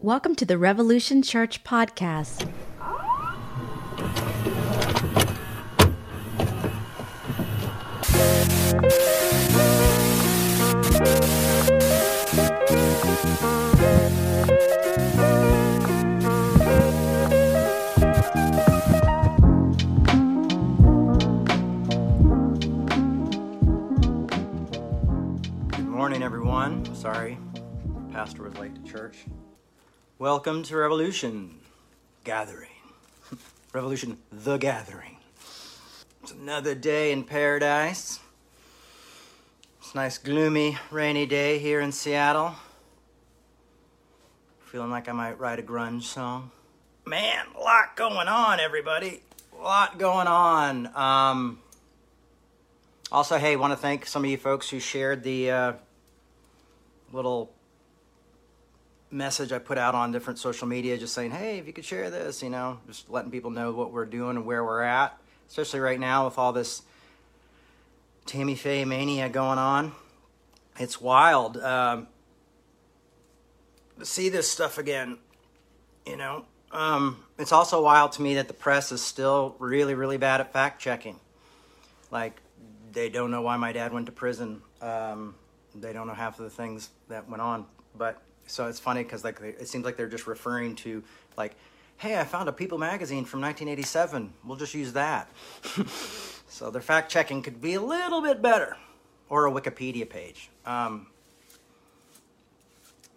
[0.00, 2.48] Welcome to the Revolution Church podcast.
[25.72, 26.84] Good morning, everyone.
[26.94, 27.36] Sorry,
[28.12, 29.26] pastor was late to church.
[30.20, 31.60] Welcome to Revolution
[32.24, 32.72] Gathering.
[33.72, 35.16] Revolution the Gathering.
[36.24, 38.18] It's another day in paradise.
[39.78, 42.56] It's a nice, gloomy, rainy day here in Seattle.
[44.58, 46.50] Feeling like I might write a grunge song.
[47.06, 49.20] Man, a lot going on, everybody.
[49.56, 50.96] A lot going on.
[50.96, 51.60] Um,
[53.12, 55.72] also, hey, want to thank some of you folks who shared the uh,
[57.12, 57.52] little
[59.10, 62.10] message I put out on different social media, just saying, hey, if you could share
[62.10, 65.80] this, you know, just letting people know what we're doing and where we're at, especially
[65.80, 66.82] right now with all this
[68.26, 69.92] Tammy Faye mania going on.
[70.78, 72.06] It's wild um,
[73.98, 75.18] to see this stuff again,
[76.06, 76.44] you know.
[76.70, 80.52] Um, it's also wild to me that the press is still really, really bad at
[80.52, 81.18] fact checking.
[82.10, 82.40] Like,
[82.92, 84.62] they don't know why my dad went to prison.
[84.82, 85.34] Um,
[85.74, 87.66] they don't know half of the things that went on.
[87.96, 91.02] But so it's funny because like it seems like they're just referring to
[91.36, 91.54] like,
[91.96, 94.32] hey, I found a People magazine from 1987.
[94.44, 95.30] We'll just use that.
[96.48, 98.76] so their fact checking could be a little bit better,
[99.28, 100.50] or a Wikipedia page.
[100.66, 101.06] Um,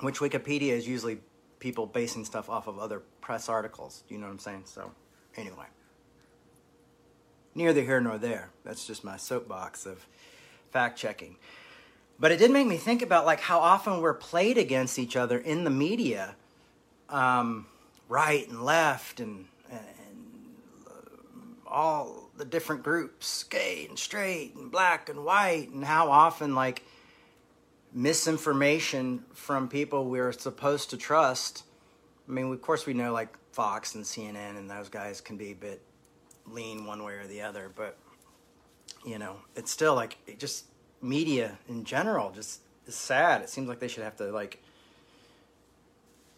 [0.02, 1.20] which Wikipedia is usually
[1.60, 4.04] people basing stuff off of other press articles.
[4.10, 4.64] You know what I'm saying?
[4.66, 4.92] So
[5.38, 5.66] anyway
[7.56, 8.50] neither here nor there.
[8.64, 10.06] That's just my soapbox of
[10.72, 11.38] fact checking.
[12.22, 15.40] But it did make me think about like how often we're played against each other
[15.40, 16.36] in the media,
[17.10, 17.66] um,
[18.08, 19.82] right and left, and, and
[20.86, 20.92] uh,
[21.66, 26.84] all the different groups, gay and straight, and black and white, and how often like
[27.92, 31.64] misinformation from people we're supposed to trust.
[32.30, 35.54] I mean, of course, we know like Fox and CNN and those guys can be
[35.54, 35.82] a bit
[36.46, 37.98] lean one way or the other, but
[39.04, 40.66] you know, it's still like it just
[41.02, 43.42] media in general just is sad.
[43.42, 44.62] It seems like they should have to like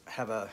[0.06, 0.50] have a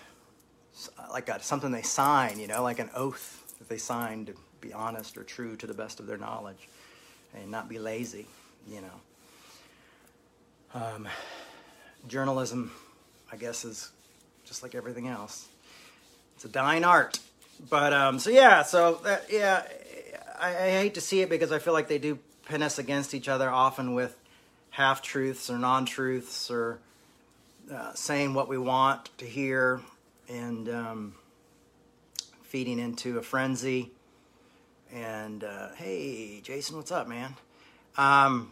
[1.10, 4.72] like a, something they sign, you know, like an oath that they sign to be
[4.72, 6.69] honest or true to the best of their knowledge
[7.34, 8.26] and not be lazy,
[8.69, 9.00] you know.
[10.72, 11.09] Um,
[12.06, 12.71] journalism,
[13.32, 13.91] I guess, is
[14.44, 15.48] just like everything else.
[16.37, 17.19] It's a dying art
[17.69, 19.62] but um, so yeah, so that, yeah,
[20.38, 22.19] I, I hate to see it because I feel like they do
[22.50, 24.16] pin us against each other often with
[24.70, 26.80] half truths or non truths or
[27.72, 29.80] uh, saying what we want to hear
[30.28, 31.14] and um,
[32.42, 33.92] feeding into a frenzy.
[34.92, 37.36] And uh, hey, Jason, what's up, man?
[37.96, 38.50] Um,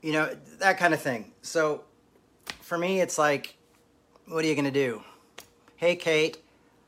[0.00, 1.32] you know, that kind of thing.
[1.42, 1.84] So
[2.62, 3.56] for me, it's like,
[4.26, 5.02] what are you going to do?
[5.76, 6.38] Hey, Kate,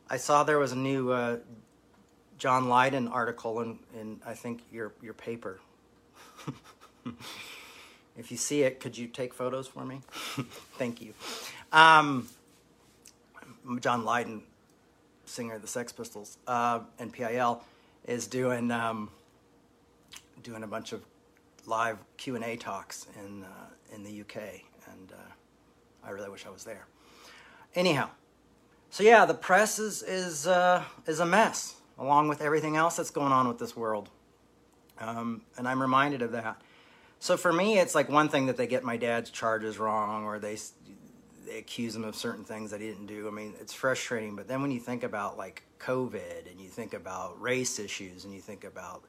[0.09, 1.37] I saw there was a new uh,
[2.39, 5.61] John Lydon article in, in, I think, your, your paper.
[8.17, 10.01] If you see it, could you take photos for me?
[10.79, 11.15] Thank you.
[11.73, 12.29] Um,
[13.81, 14.43] John Lydon,
[15.25, 17.63] singer of the Sex Pistols uh, and PIL,
[18.07, 19.11] is doing um,
[20.43, 21.03] doing a bunch of
[21.67, 24.37] live Q and A talks in uh, in the UK,
[24.91, 26.87] and uh, I really wish I was there.
[27.75, 28.11] Anyhow,
[28.91, 33.11] so yeah, the press is is uh, is a mess, along with everything else that's
[33.11, 34.11] going on with this world,
[35.01, 36.61] um, and I'm reminded of that.
[37.19, 40.39] So for me, it's like one thing that they get my dad's charges wrong, or
[40.39, 40.57] they
[41.47, 43.27] they accuse him of certain things that he didn't do.
[43.27, 44.37] I mean, it's frustrating.
[44.37, 48.33] But then when you think about like COVID, and you think about race issues, and
[48.33, 49.05] you think about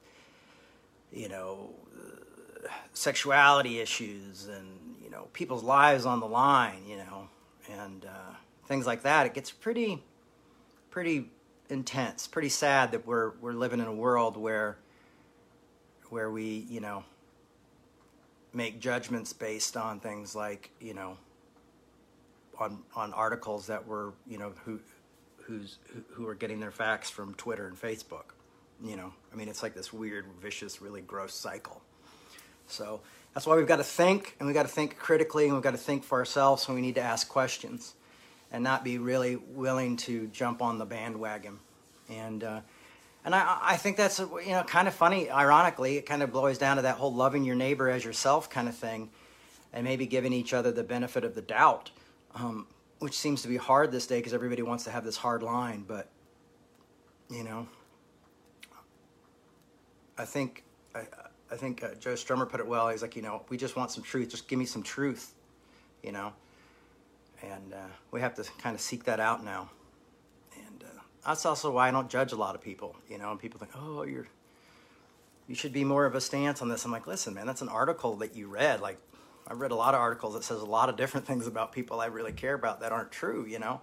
[1.12, 1.70] you know
[2.92, 7.28] sexuality issues, and you know people's lives on the line, you know,
[7.70, 8.34] and uh,
[8.66, 10.02] things like that, it gets pretty,
[10.90, 11.30] pretty
[11.70, 14.76] intense, pretty sad that we're we're living in a world where
[16.12, 17.02] where we, you know,
[18.52, 21.16] make judgments based on things like, you know,
[22.60, 24.78] on on articles that were, you know, who
[25.38, 25.78] who's
[26.10, 28.34] who are getting their facts from Twitter and Facebook.
[28.84, 31.80] You know, I mean, it's like this weird, vicious, really gross cycle.
[32.66, 33.00] So
[33.32, 35.70] that's why we've got to think, and we've got to think critically, and we've got
[35.70, 37.94] to think for ourselves, and we need to ask questions
[38.50, 41.58] and not be really willing to jump on the bandwagon.
[42.10, 42.60] And uh,
[43.24, 45.30] and I, I think that's you know kind of funny.
[45.30, 48.68] Ironically, it kind of boils down to that whole loving your neighbor as yourself kind
[48.68, 49.10] of thing,
[49.72, 51.90] and maybe giving each other the benefit of the doubt.
[52.34, 52.66] Um,
[53.02, 55.84] which seems to be hard this day because everybody wants to have this hard line.
[55.86, 56.08] But
[57.28, 57.66] you know,
[60.16, 60.62] I think
[60.94, 61.00] I,
[61.50, 62.88] I think uh, Joe Strummer put it well.
[62.88, 64.28] He's like, you know, we just want some truth.
[64.30, 65.34] Just give me some truth,
[66.02, 66.32] you know.
[67.42, 69.68] And uh, we have to kind of seek that out now.
[71.24, 72.96] That's also why I don't judge a lot of people.
[73.08, 74.26] You know, and people think, oh, you're
[75.48, 76.84] you should be more of a stance on this.
[76.84, 78.80] I'm like, listen, man, that's an article that you read.
[78.80, 78.98] Like,
[79.46, 82.00] I've read a lot of articles that says a lot of different things about people
[82.00, 83.44] I really care about that aren't true.
[83.46, 83.80] You know,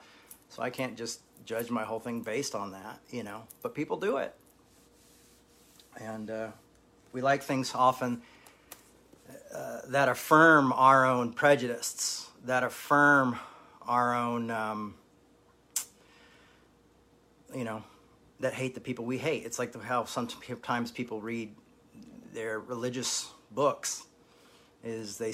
[0.50, 3.00] so I can't just judge my whole thing based on that.
[3.10, 4.36] You know, but people do it,
[6.00, 6.48] and uh,
[7.12, 8.22] we like things often
[9.54, 13.38] uh, that affirm our own prejudices, that affirm
[13.88, 14.96] our own, um,
[17.56, 17.84] you know,
[18.40, 19.46] that hate the people we hate.
[19.46, 21.54] It's like how sometimes people read
[22.34, 24.06] their religious books
[24.84, 25.34] is they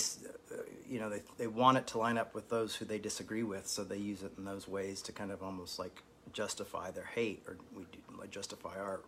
[0.90, 3.68] you know they, they want it to line up with those who they disagree with
[3.68, 6.02] so they use it in those ways to kind of almost like
[6.34, 8.00] justify their hate or we do,
[8.32, 9.02] justify our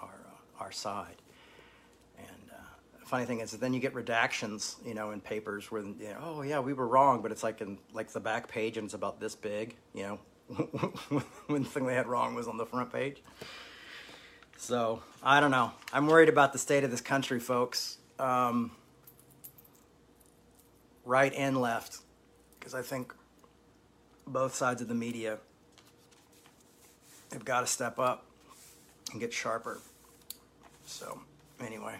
[0.00, 1.16] our uh, our side
[2.18, 5.96] and uh, funny thing is then you get redactions you know in papers where you
[6.00, 8.86] know, oh yeah we were wrong but it's like in like the back page and
[8.86, 10.18] it's about this big you know
[11.46, 13.22] when the thing they had wrong was on the front page.
[14.58, 15.72] So I don't know.
[15.92, 17.98] I'm worried about the state of this country, folks.
[18.18, 18.70] Um,
[21.04, 21.98] right and left,
[22.58, 23.12] because I think
[24.26, 25.38] both sides of the media
[27.32, 28.24] have got to step up
[29.10, 29.80] and get sharper.
[30.86, 31.20] So
[31.60, 31.96] anyway.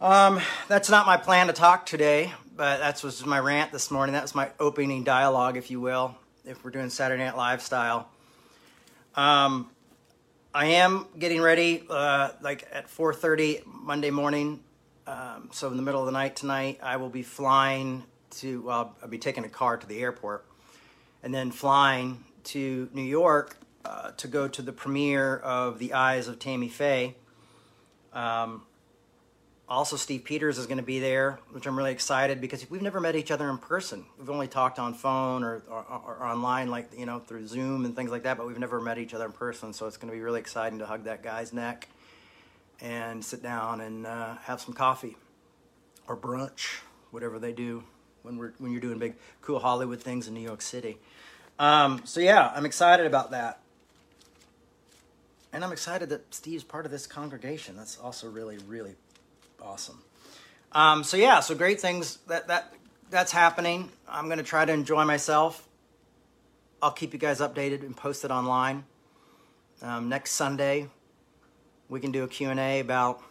[0.00, 4.12] Um, that's not my plan to talk today, but that was my rant this morning.
[4.12, 8.08] That was my opening dialogue, if you will if we're doing Saturday Night Live style.
[9.14, 9.70] Um,
[10.54, 14.62] I am getting ready, uh, like at 4:30 Monday morning.
[15.06, 18.04] Um, so in the middle of the night tonight, I will be flying
[18.38, 18.62] to.
[18.62, 20.44] Well, I'll be taking a car to the airport,
[21.22, 26.28] and then flying to New York uh, to go to the premiere of The Eyes
[26.28, 27.16] of Tammy Faye.
[28.12, 28.62] Um,
[29.72, 33.00] also, Steve Peters is going to be there, which I'm really excited because we've never
[33.00, 34.04] met each other in person.
[34.18, 37.96] We've only talked on phone or, or, or, online, like you know, through Zoom and
[37.96, 38.36] things like that.
[38.36, 40.78] But we've never met each other in person, so it's going to be really exciting
[40.80, 41.88] to hug that guy's neck
[42.82, 45.16] and sit down and uh, have some coffee
[46.06, 46.80] or brunch,
[47.10, 47.82] whatever they do
[48.24, 50.98] when we're when you're doing big, cool Hollywood things in New York City.
[51.58, 53.60] Um, so yeah, I'm excited about that.
[55.50, 57.74] And I'm excited that Steve's part of this congregation.
[57.74, 58.96] That's also really, really
[59.62, 60.02] awesome.
[60.72, 62.72] Um, so yeah, so great things that that
[63.10, 63.90] that's happening.
[64.08, 65.68] I'm gonna try to enjoy myself.
[66.80, 68.84] I'll keep you guys updated and post it online.
[69.82, 70.88] Um, next Sunday,
[71.88, 73.22] we can do a Q&A about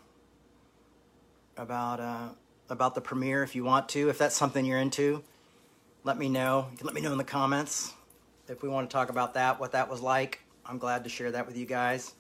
[1.58, 2.30] about uh,
[2.70, 4.10] about the premiere if you want to.
[4.10, 5.24] If that's something you're into,
[6.04, 6.68] let me know.
[6.72, 7.94] You can let me know in the comments
[8.48, 10.42] if we want to talk about that, what that was like.
[10.66, 12.14] I'm glad to share that with you guys.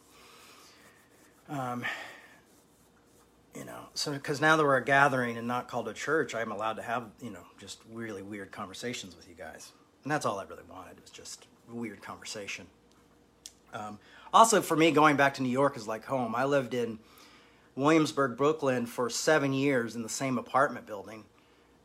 [1.50, 1.84] Um,
[3.56, 6.52] you know so because now that we're a gathering and not called a church i'm
[6.52, 9.72] allowed to have you know just really weird conversations with you guys.
[10.04, 12.68] And that's all i really wanted was just weird conversation.
[13.74, 14.00] Um,
[14.34, 16.36] also for me going back to new york is like home.
[16.36, 17.00] I lived in
[17.76, 21.24] williamsburg brooklyn for seven years in the same apartment building.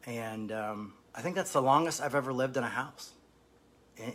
[0.06, 3.12] And um, i think that's the longest i've ever lived in a house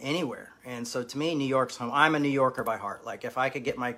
[0.01, 0.53] anywhere.
[0.65, 1.91] And so to me new york's home.
[1.93, 3.05] I'm a new yorker by heart.
[3.05, 3.95] Like if i could get my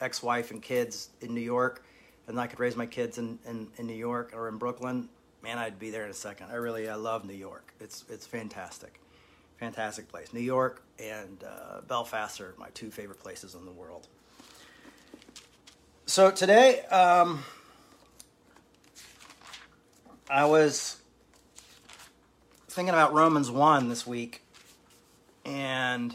[0.00, 1.82] ex-wife and kids in new york
[2.26, 5.08] and I could raise my kids in, in, in New York or in Brooklyn,
[5.42, 6.48] man, I'd be there in a second.
[6.50, 7.72] I really, I love New York.
[7.80, 9.00] It's, it's fantastic.
[9.58, 10.32] Fantastic place.
[10.32, 14.08] New York and uh, Belfast are my two favorite places in the world.
[16.04, 17.42] So today, um,
[20.28, 21.00] I was
[22.68, 24.42] thinking about Romans 1 this week,
[25.44, 26.14] and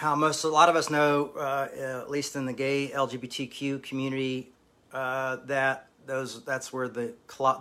[0.00, 1.68] how most a lot of us know, uh,
[2.00, 4.48] at least in the gay LGBTQ community,
[4.94, 7.12] uh, that those that's where the,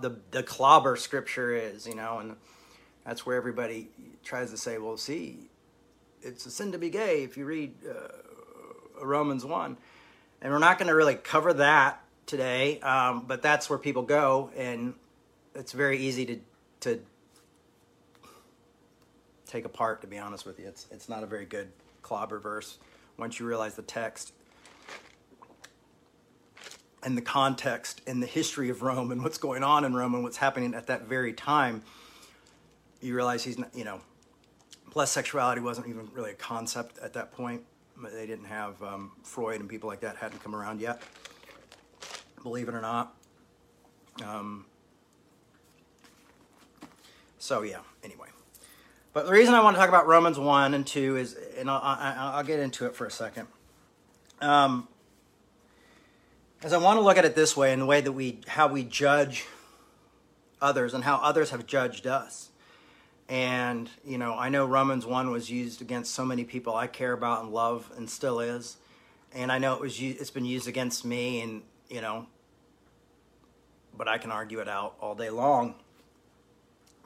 [0.01, 2.37] the the clobber scripture is, you know, and
[3.05, 3.89] that's where everybody
[4.23, 5.49] tries to say, well, see,
[6.21, 9.75] it's a sin to be gay if you read uh, Romans one,
[10.41, 14.49] and we're not going to really cover that today, um, but that's where people go,
[14.55, 14.93] and
[15.55, 16.39] it's very easy to
[16.79, 17.01] to
[19.45, 19.99] take apart.
[19.99, 21.69] To be honest with you, it's it's not a very good
[22.09, 22.79] clobber verse
[23.17, 24.33] once you realize the text
[27.03, 30.23] and the context and the history of Rome and what's going on in Rome and
[30.23, 31.83] what's happening at that very time,
[32.99, 34.01] you realize he's not, you know,
[34.89, 37.61] plus sexuality wasn't even really a concept at that point.
[38.11, 41.03] They didn't have um, Freud and people like that hadn't come around yet,
[42.41, 43.13] believe it or not.
[44.25, 44.65] Um,
[47.37, 47.79] So yeah.
[48.03, 48.29] Anyway,
[49.13, 51.81] but the reason I want to talk about Romans one and two is, and I'll,
[51.81, 53.47] I'll, I'll get into it for a second.
[54.41, 54.87] Um,
[56.61, 58.67] as I want to look at it this way, in the way that we how
[58.67, 59.45] we judge
[60.61, 62.49] others and how others have judged us.
[63.27, 67.13] And you know, I know Romans one was used against so many people I care
[67.13, 68.77] about and love, and still is.
[69.33, 72.25] And I know it was it's been used against me, and you know,
[73.97, 75.75] but I can argue it out all day long.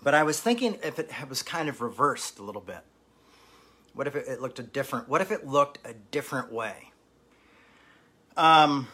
[0.04, 2.82] But I was thinking if it was kind of reversed a little bit.
[3.94, 5.08] What if it, looked a different?
[5.08, 6.92] What if it looked a different way?
[8.36, 8.88] Um.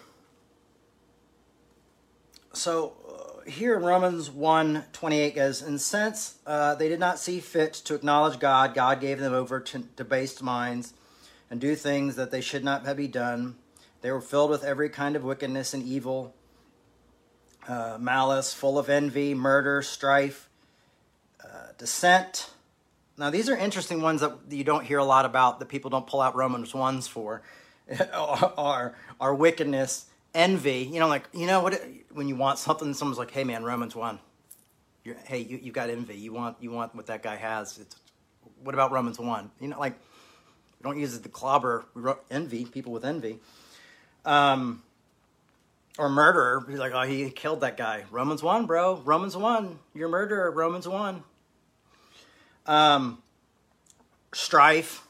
[2.52, 7.40] So uh, here in Romans 1 28 goes, And since uh, they did not see
[7.40, 10.94] fit to acknowledge God, God gave them over to debased minds
[11.50, 13.56] and do things that they should not have be done.
[14.02, 16.34] They were filled with every kind of wickedness and evil,
[17.68, 20.49] uh, malice, full of envy, murder, strife
[21.80, 22.52] dissent.
[23.18, 26.06] Now, these are interesting ones that you don't hear a lot about, that people don't
[26.06, 27.42] pull out Romans 1s for,
[28.14, 30.06] are, are wickedness,
[30.36, 30.90] envy.
[30.92, 31.82] You know, like, you know, what?
[32.12, 34.20] when you want something, someone's like, hey, man, Romans 1.
[35.04, 36.16] You're, hey, you, you got envy.
[36.16, 37.80] You want, you want what that guy has.
[37.80, 37.96] It's,
[38.64, 39.52] what about Romans 1?
[39.60, 39.94] You know, like,
[40.80, 41.86] we don't use it to clobber
[42.30, 43.40] envy, people with envy.
[44.26, 44.84] Um,
[45.98, 48.06] or murderer, like, oh, he killed that guy.
[48.12, 49.02] Romans 1, bro.
[49.04, 49.80] Romans 1.
[49.94, 50.52] You're a murderer.
[50.52, 51.24] Romans 1
[52.70, 53.18] um,
[54.32, 55.06] strife,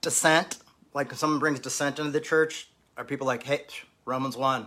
[0.00, 0.56] dissent.
[0.94, 3.66] Like if someone brings dissent into the church, are people like, hey,
[4.04, 4.66] Romans 1,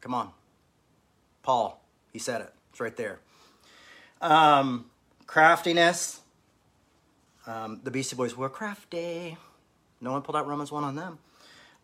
[0.00, 0.30] come on.
[1.42, 1.80] Paul,
[2.12, 2.52] he said it.
[2.70, 3.18] It's right there.
[4.20, 4.86] Um,
[5.26, 6.20] craftiness.
[7.46, 9.36] Um, the Beastie Boys were crafty.
[10.00, 11.18] No one pulled out Romans 1 on them.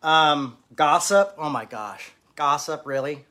[0.01, 1.35] Um, gossip.
[1.37, 2.11] Oh my gosh.
[2.35, 3.25] Gossip, really?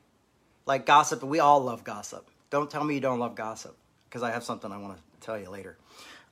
[0.65, 2.29] Like gossip, we all love gossip.
[2.49, 3.75] Don't tell me you don't love gossip
[4.13, 5.75] because I have something I want to tell you later.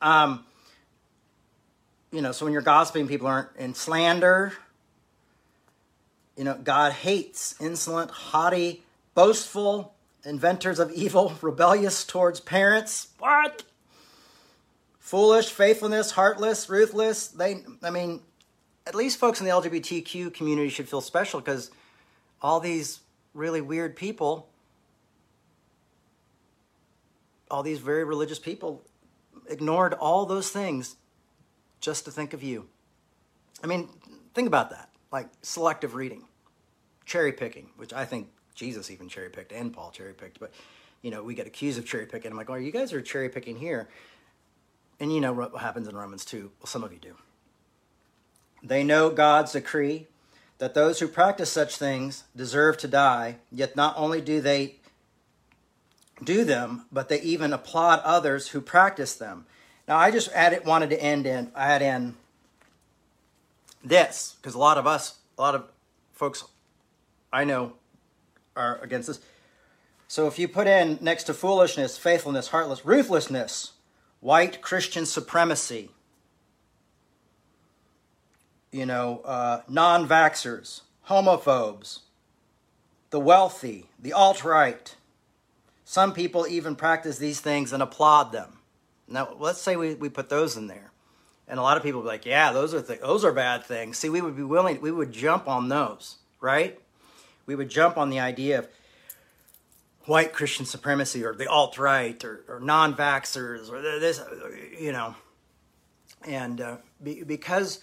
[0.03, 0.45] Um,
[2.11, 4.53] you know, so when you're gossiping, people aren't in slander.
[6.37, 8.83] You know, God hates insolent, haughty,
[9.15, 13.07] boastful, inventors of evil, rebellious towards parents.
[13.17, 13.63] What?
[14.99, 17.29] Foolish, faithfulness, heartless, ruthless.
[17.29, 18.21] They, I mean,
[18.85, 21.71] at least folks in the LGBTQ community should feel special because
[22.43, 22.99] all these
[23.33, 24.50] really weird people
[27.51, 28.83] all these very religious people
[29.49, 30.95] ignored all those things
[31.79, 32.67] just to think of you.
[33.63, 33.89] I mean,
[34.33, 34.89] think about that.
[35.11, 36.23] Like selective reading,
[37.05, 40.51] cherry picking, which I think Jesus even cherry picked and Paul cherry picked, but
[41.01, 42.31] you know, we get accused of cherry picking.
[42.31, 43.89] I'm like, oh, you guys are cherry picking here.
[44.99, 46.51] And you know what happens in Romans 2.
[46.59, 47.15] Well, some of you do.
[48.63, 50.07] They know God's decree
[50.59, 54.75] that those who practice such things deserve to die, yet not only do they
[56.23, 59.45] do them, but they even applaud others who practice them.
[59.87, 62.15] Now, I just added, wanted to end in add in
[63.83, 65.65] this because a lot of us, a lot of
[66.13, 66.43] folks
[67.33, 67.73] I know
[68.55, 69.19] are against this.
[70.07, 73.71] So if you put in next to foolishness, faithfulness, heartless, ruthlessness,
[74.19, 75.89] white Christian supremacy,
[78.71, 81.99] you know, uh, non vaxxers, homophobes,
[83.09, 84.95] the wealthy, the alt right,
[85.91, 88.59] some people even practice these things and applaud them.
[89.09, 90.89] Now, let's say we, we put those in there.
[91.49, 93.97] And a lot of people be like, yeah, those are th- those are bad things.
[93.97, 96.79] See, we would be willing, we would jump on those, right?
[97.45, 98.69] We would jump on the idea of
[100.05, 104.21] white Christian supremacy or the alt right or, or non vaxxers or this,
[104.79, 105.13] you know.
[106.25, 107.81] And uh, be, because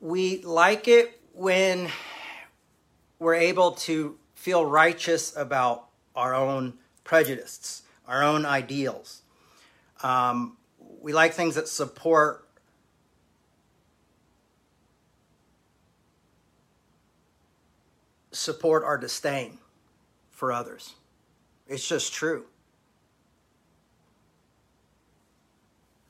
[0.00, 1.88] we like it when
[3.18, 6.74] we're able to feel righteous about our own
[7.04, 9.22] prejudices, our own ideals.
[10.02, 10.56] Um,
[11.00, 12.48] we like things that support
[18.32, 19.58] support our disdain
[20.30, 20.94] for others.
[21.66, 22.46] It's just true.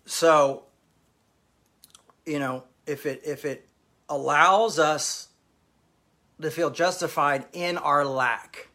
[0.06, 0.64] So,
[2.26, 3.68] you know, if it if it
[4.08, 5.28] allows us
[6.40, 8.68] to feel justified in our lack,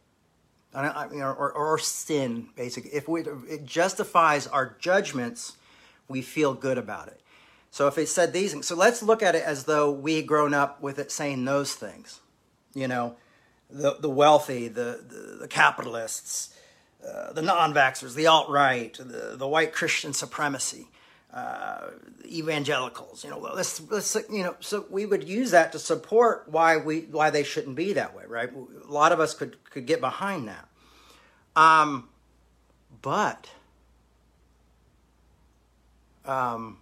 [0.74, 2.92] or, or sin, basically.
[2.92, 5.58] If we, it justifies our judgments,
[6.08, 7.22] we feel good about it.
[7.72, 10.54] So if it said these things, so let's look at it as though we grown
[10.54, 12.20] up with it saying those things.
[12.74, 13.16] You know,
[13.70, 16.56] the, the wealthy, the, the, the capitalists,
[17.08, 20.88] uh, the non vaxxers, the alt right, the, the white Christian supremacy,
[21.34, 21.90] uh,
[22.26, 23.24] evangelicals.
[23.24, 27.02] You know, let's, let's, you know, so we would use that to support why we
[27.02, 28.50] why they shouldn't be that way, right?
[28.52, 30.68] A lot of us could could get behind that.
[31.56, 32.10] Um,
[33.02, 33.50] but
[36.30, 36.78] Um,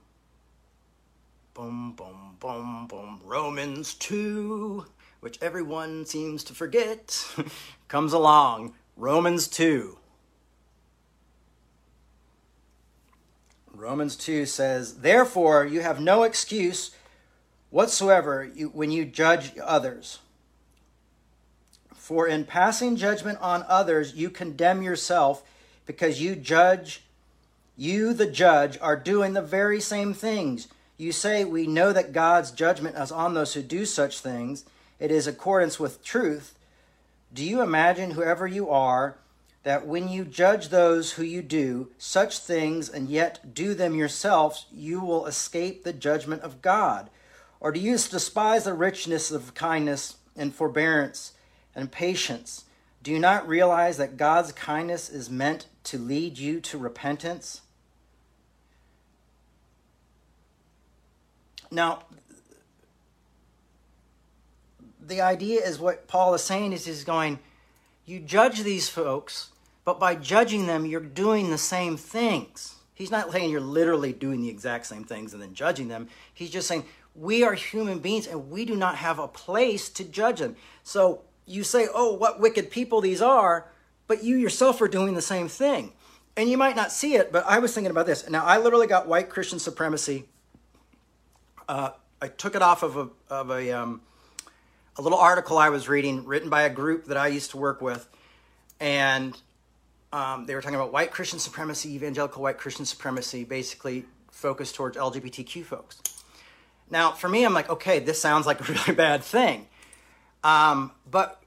[1.54, 3.22] boom, boom, boom, boom.
[3.24, 4.86] Romans 2,
[5.22, 7.26] which everyone seems to forget,
[7.88, 8.74] comes along.
[8.98, 9.97] Romans 2.
[13.78, 16.92] Romans 2 says, Therefore, you have no excuse
[17.70, 20.18] whatsoever when you judge others.
[21.94, 25.44] For in passing judgment on others, you condemn yourself
[25.86, 27.04] because you judge,
[27.76, 30.68] you, the judge, are doing the very same things.
[30.98, 34.66] You say, We know that God's judgment is on those who do such things.
[35.00, 36.58] It is accordance with truth.
[37.32, 39.18] Do you imagine, whoever you are,
[39.68, 44.66] that when you judge those who you do such things and yet do them yourselves,
[44.72, 47.10] you will escape the judgment of God?
[47.60, 51.34] Or do you despise the richness of kindness and forbearance
[51.76, 52.64] and patience?
[53.04, 57.60] Do you not realize that God's kindness is meant to lead you to repentance?
[61.70, 62.04] Now,
[65.06, 67.40] the idea is what Paul is saying is he's going,
[68.06, 69.50] you judge these folks,
[69.88, 72.76] but by judging them, you're doing the same things.
[72.94, 76.10] He's not saying you're literally doing the exact same things and then judging them.
[76.34, 76.84] He's just saying
[77.16, 80.58] we are human beings and we do not have a place to judge them.
[80.84, 83.72] So you say, oh, what wicked people these are,
[84.08, 85.94] but you yourself are doing the same thing.
[86.36, 88.30] And you might not see it, but I was thinking about this.
[88.30, 90.26] Now, I literally got white Christian supremacy.
[91.70, 91.92] Uh,
[92.22, 94.02] I took it off of a, of a, um,
[94.98, 97.82] a little article I was reading written by a group that I used to work
[97.82, 98.06] with.
[98.82, 99.38] And
[100.14, 104.98] um, they were talking about white Christian supremacy, evangelical white Christian supremacy, basically focused towards
[104.98, 106.02] LGBTQ folks.
[106.90, 109.68] Now, for me, I'm like, okay, this sounds like a really bad thing.
[110.44, 111.42] Um, but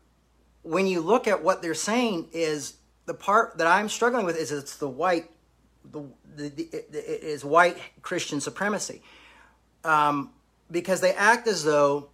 [0.62, 2.74] when you look at what they're saying, is
[3.06, 5.30] the part that I'm struggling with is it's the white,
[5.90, 6.02] the,
[6.36, 9.02] the, the it is white Christian supremacy,
[9.84, 10.30] um,
[10.70, 12.08] because they act as though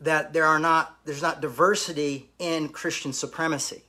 [0.00, 3.82] that there are not there's not diversity in Christian supremacy,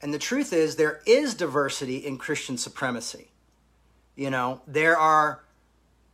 [0.00, 3.30] and the truth is there is diversity in Christian supremacy.
[4.14, 5.42] You know, there are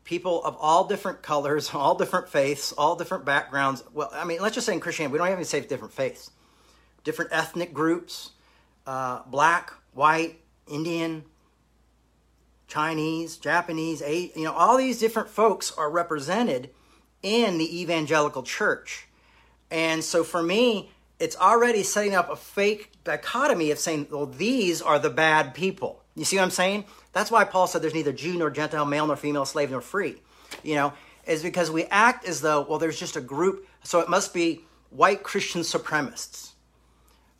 [0.04, 3.82] people of all different colors, all different faiths, all different backgrounds.
[3.92, 6.30] Well, I mean, let's just say in Christianity, we don't even say different faiths,
[7.02, 8.30] different ethnic groups,
[8.86, 11.24] uh, black, white, Indian,
[12.66, 16.70] Chinese, Japanese, you know, all these different folks are represented
[17.22, 19.06] in the evangelical church.
[19.70, 20.90] And so for me,
[21.24, 26.02] it's already setting up a fake dichotomy of saying, well, these are the bad people.
[26.14, 26.84] You see what I'm saying?
[27.14, 30.20] That's why Paul said there's neither Jew nor Gentile, male nor female, slave nor free.
[30.62, 30.92] You know,
[31.26, 34.66] is because we act as though, well, there's just a group, so it must be
[34.90, 36.50] white Christian supremacists.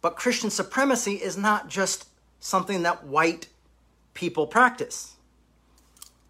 [0.00, 2.08] But Christian supremacy is not just
[2.40, 3.48] something that white
[4.14, 5.12] people practice.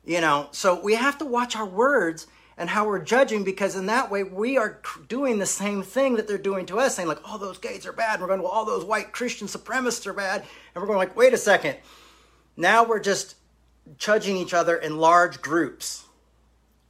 [0.04, 3.86] You know, so we have to watch our words and how we're judging because in
[3.86, 7.20] that way we are doing the same thing that they're doing to us saying like
[7.26, 10.12] oh those gays are bad and we're going well all those white christian supremacists are
[10.12, 10.40] bad
[10.74, 11.76] and we're going like wait a second
[12.56, 13.36] now we're just
[13.98, 16.04] judging each other in large groups.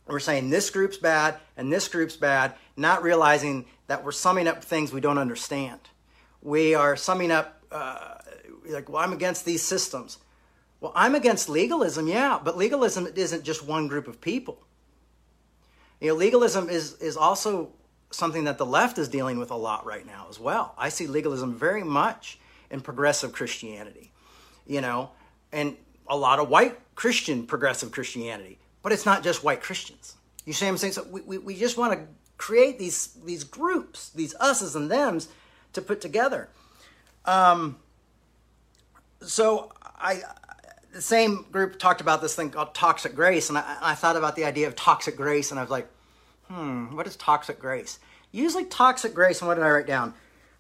[0.07, 4.63] We're saying this group's bad and this group's bad, not realizing that we're summing up
[4.63, 5.81] things we don't understand.
[6.43, 8.17] We are summing up, uh,
[8.69, 10.19] like, well, I'm against these systems.
[10.81, 14.59] Well, I'm against legalism, yeah, but legalism isn't just one group of people.
[16.01, 17.71] You know, legalism is, is also
[18.11, 20.75] something that the left is dealing with a lot right now as well.
[20.79, 22.39] I see legalism very much
[22.71, 24.13] in progressive Christianity.
[24.67, 25.11] You know,
[25.53, 25.77] and
[26.07, 30.17] a lot of white Christian progressive Christianity, but it's not just white Christians.
[30.45, 30.93] You see what I'm saying?
[30.95, 35.29] So we, we, we just want to create these these groups, these us's and them's
[35.73, 36.49] to put together.
[37.25, 37.77] Um,
[39.23, 40.23] so I
[40.95, 44.37] the same group talked about this thing called toxic grace, and I, I thought about
[44.37, 45.89] the idea of toxic grace, and I was like,
[46.49, 47.99] hmm, what is toxic grace?
[48.33, 50.15] Usually, toxic grace, and what did I write down?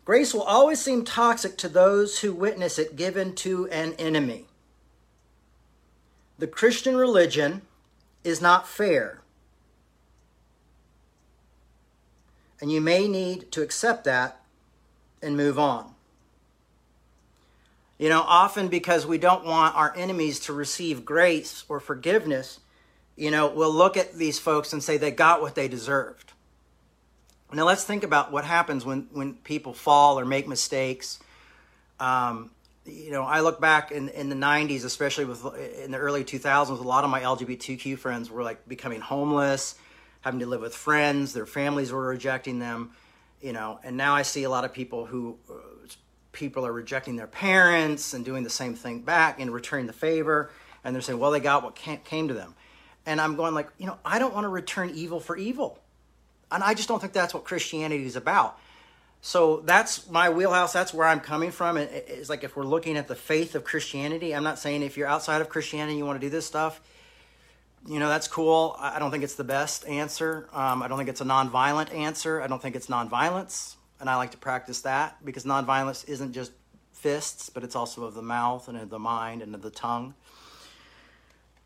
[0.04, 4.44] Grace will always seem toxic to those who witness it given to an enemy
[6.38, 7.62] the Christian religion
[8.22, 9.20] is not fair.
[12.60, 14.40] And you may need to accept that
[15.22, 15.93] and move on.
[18.04, 22.60] You know, often because we don't want our enemies to receive grace or forgiveness,
[23.16, 26.34] you know, we'll look at these folks and say they got what they deserved.
[27.50, 31.18] Now let's think about what happens when, when people fall or make mistakes.
[31.98, 32.50] Um,
[32.84, 35.42] you know, I look back in, in the 90s, especially with
[35.82, 39.76] in the early 2000s, a lot of my LGBTQ friends were like becoming homeless,
[40.20, 42.90] having to live with friends, their families were rejecting them,
[43.40, 45.38] you know, and now I see a lot of people who
[46.34, 50.50] people are rejecting their parents and doing the same thing back and returning the favor,
[50.84, 52.54] and they're saying, well, they got what came to them.
[53.06, 55.78] And I'm going like, you know, I don't want to return evil for evil.
[56.50, 58.58] And I just don't think that's what Christianity is about.
[59.22, 60.74] So that's my wheelhouse.
[60.74, 61.78] That's where I'm coming from.
[61.78, 65.08] It's like if we're looking at the faith of Christianity, I'm not saying if you're
[65.08, 66.80] outside of Christianity, you want to do this stuff,
[67.86, 68.76] you know, that's cool.
[68.78, 70.48] I don't think it's the best answer.
[70.52, 72.40] Um, I don't think it's a nonviolent answer.
[72.40, 73.76] I don't think it's nonviolence.
[74.04, 76.52] And I like to practice that because nonviolence isn't just
[76.92, 80.12] fists, but it's also of the mouth and of the mind and of the tongue.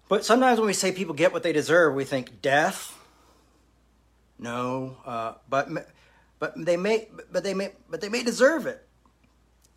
[0.09, 2.97] But sometimes when we say people get what they deserve, we think death.
[4.39, 5.69] No, uh, but
[6.39, 8.87] but they may but they may but they may deserve it.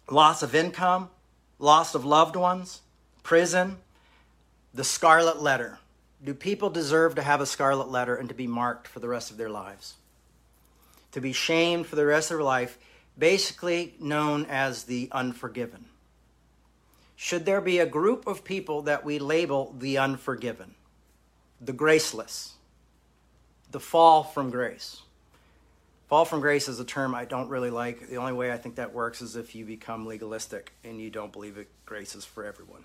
[0.08, 1.10] Loss of income,
[1.58, 2.82] loss of loved ones,
[3.24, 3.78] prison,
[4.72, 5.80] the scarlet letter.
[6.24, 9.32] Do people deserve to have a scarlet letter and to be marked for the rest
[9.32, 9.96] of their lives?
[11.14, 12.78] To be shamed for the rest of their life,
[13.18, 15.86] basically known as the unforgiven.
[17.16, 20.74] Should there be a group of people that we label the unforgiven,
[21.60, 22.54] the graceless,
[23.70, 25.02] the fall from grace?
[26.08, 28.10] Fall from grace is a term I don't really like.
[28.10, 31.32] The only way I think that works is if you become legalistic and you don't
[31.32, 32.84] believe that grace is for everyone.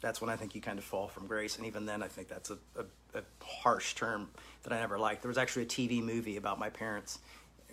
[0.00, 1.58] That's when I think you kind of fall from grace.
[1.58, 4.30] And even then, I think that's a, a, a harsh term
[4.62, 5.22] that I never liked.
[5.22, 7.18] There was actually a TV movie about my parents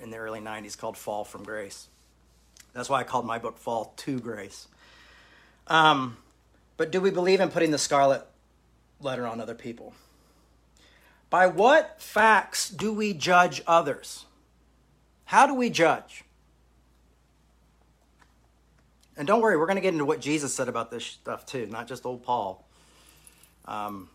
[0.02, 1.88] in the early 90s called Fall from Grace.
[2.74, 4.68] That's why I called my book Fall to Grace.
[5.68, 6.18] Um,
[6.78, 8.26] but do we believe in putting the scarlet
[9.02, 9.94] letter on other people?
[11.30, 14.26] By what facts do we judge others?
[15.26, 16.24] How do we judge?
[19.18, 21.66] And don't worry, we're going to get into what Jesus said about this stuff too,
[21.66, 22.66] not just old Paul.
[23.66, 24.10] Um,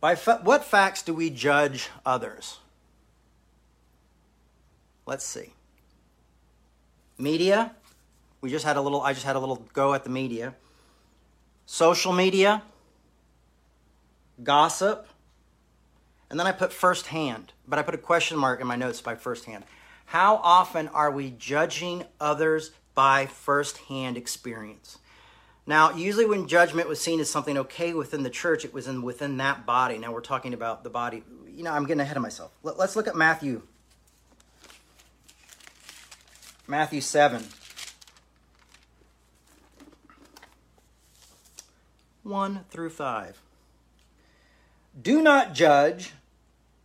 [0.00, 2.58] by fa- what facts do we judge others?
[5.06, 5.54] Let's see.
[7.18, 7.72] Media,
[8.40, 10.54] we just had a little, I just had a little go at the media.
[11.66, 12.62] Social media,
[14.42, 15.06] gossip,
[16.30, 19.16] and then I put firsthand, but I put a question mark in my notes by
[19.16, 19.64] firsthand.
[20.06, 24.98] How often are we judging others by firsthand experience?
[25.66, 29.02] Now, usually when judgment was seen as something okay within the church, it was in
[29.02, 29.98] within that body.
[29.98, 31.22] Now we're talking about the body.
[31.46, 32.52] You know, I'm getting ahead of myself.
[32.62, 33.62] Let, us look at Matthew.
[36.70, 37.44] Matthew 7.
[42.22, 43.42] 1 through 5.
[45.02, 46.12] Do not judge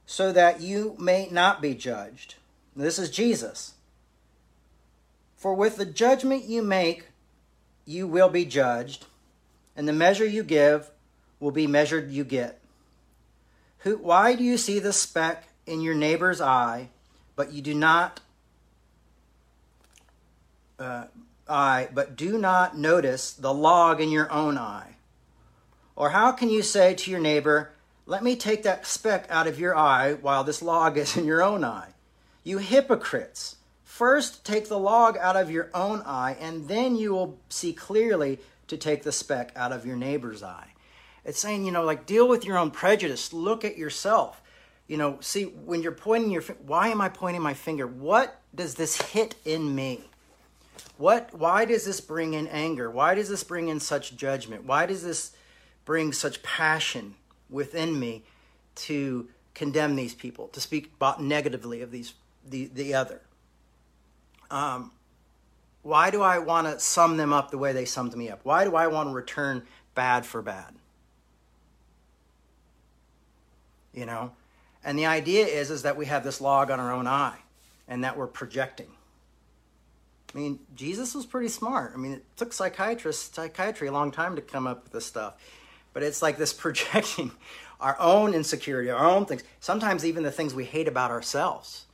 [0.08, 2.34] so that you may not be judged.
[2.76, 3.76] This is Jesus.
[5.38, 7.10] For with the judgment you make,
[7.86, 9.06] you will be judged,
[9.76, 10.89] and the measure you give
[11.39, 12.60] will be measured you get.
[13.80, 16.89] Who, why do you see the speck in your neighbor's eye,
[17.36, 18.21] but you do not
[20.79, 21.05] uh,
[21.47, 24.95] eye, but do not notice the log in your own eye?
[25.95, 27.71] Or how can you say to your neighbor,
[28.05, 31.41] let me take that speck out of your eye while this log is in your
[31.41, 31.89] own eye.
[32.43, 33.55] You hypocrites!
[33.83, 38.39] First take the log out of your own eye, and then you will see clearly
[38.67, 40.73] to take the speck out of your neighbor's eye.
[41.23, 43.33] It's saying, you know, like deal with your own prejudice.
[43.33, 44.41] Look at yourself.
[44.88, 47.88] You know, see, when you're pointing your why am I pointing my finger?
[47.88, 50.03] What does this hit in me?
[50.97, 52.89] What why does this bring in anger?
[52.89, 54.65] Why does this bring in such judgment?
[54.65, 55.31] Why does this
[55.86, 57.15] bring such passion
[57.49, 58.23] within me
[58.75, 62.13] to condemn these people, to speak negatively of these
[62.47, 63.21] the, the other.
[64.51, 64.91] Um,
[65.81, 68.41] why do I want to sum them up the way they summed me up?
[68.43, 69.63] Why do I want to return
[69.95, 70.75] bad for bad?
[73.93, 74.34] You know?
[74.84, 77.39] And the idea is is that we have this log on our own eye
[77.88, 78.89] and that we're projecting.
[80.36, 81.93] I mean, Jesus was pretty smart.
[81.95, 85.36] I mean, it took psychiatrists, psychiatry a long time to come up with this stuff
[85.95, 87.32] but it's like this projecting
[87.82, 89.43] our own insecurity, our own things.
[89.60, 91.86] Sometimes even the things we hate about ourselves.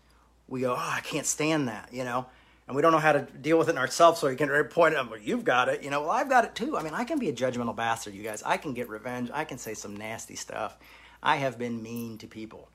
[0.49, 2.25] We go, oh, I can't stand that, you know,
[2.67, 4.19] and we don't know how to deal with it in ourselves.
[4.19, 6.01] So you can point at, well, you've got it, you know.
[6.01, 6.77] Well, I've got it too.
[6.77, 8.43] I mean, I can be a judgmental bastard, you guys.
[8.43, 9.31] I can get revenge.
[9.33, 10.77] I can say some nasty stuff.
[11.23, 12.67] I have been mean to people,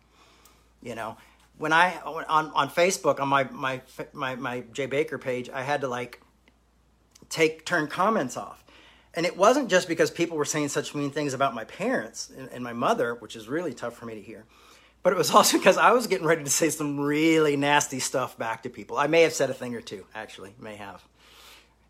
[0.80, 1.18] you know.
[1.58, 3.80] When I on on Facebook on my my
[4.12, 6.20] my my Jay Bakker page, I had to like
[7.28, 8.62] take turn comments off
[9.16, 12.50] and it wasn't just because people were saying such mean things about my parents and,
[12.50, 14.44] and, my mother, which is really tough for me to hear.
[15.02, 18.36] But it was also because I was getting ready to say some really nasty stuff
[18.36, 18.98] back to people.
[18.98, 21.02] I may have said a thing or two, actually, may have.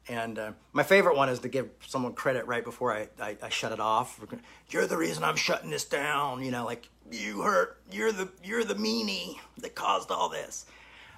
[0.09, 3.49] And uh, my favorite one is to give someone credit right before I, I, I,
[3.49, 4.25] shut it off.
[4.71, 6.45] You're the reason I'm shutting this down.
[6.45, 7.79] You know, like you hurt.
[7.91, 10.67] You're the you're the meanie that caused all this.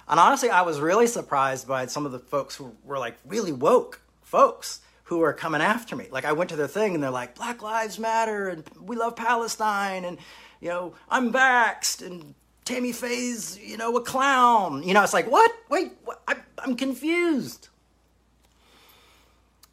[0.07, 3.51] And honestly, I was really surprised by some of the folks who were like really
[3.51, 6.07] woke folks who are coming after me.
[6.11, 9.15] Like I went to their thing and they're like, Black Lives Matter and we love
[9.15, 10.17] Palestine and
[10.61, 14.83] you know, I'm vaxxed and Tammy Faye's, you know, a clown.
[14.83, 15.51] You know, it's like, what?
[15.69, 16.21] Wait, what?
[16.27, 17.69] I, I'm confused.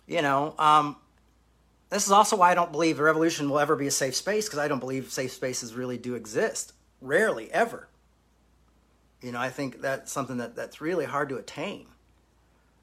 [0.06, 0.96] You know, um,
[1.90, 4.58] this is also why I don't believe revolution will ever be a safe space because
[4.58, 6.72] I don't believe safe spaces really do exist.
[7.00, 7.88] Rarely, ever.
[9.22, 11.86] You know, I think that's something that, that's really hard to attain.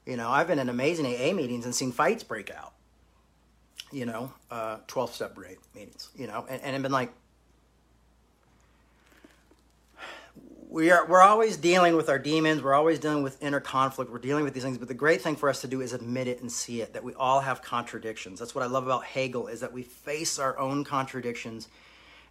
[0.06, 2.72] You know, I've been in amazing AA meetings and seen fights break out.
[3.92, 5.38] You know, uh, 12 step
[5.74, 7.12] meetings, you know, and, and I've been like,
[10.74, 12.60] we are we're always dealing with our demons.
[12.60, 14.10] We're always dealing with inner conflict.
[14.10, 14.76] We're dealing with these things.
[14.76, 17.04] But the great thing for us to do is admit it and see it that
[17.04, 18.40] we all have contradictions.
[18.40, 21.68] That's what i love about hegel is that we face our own contradictions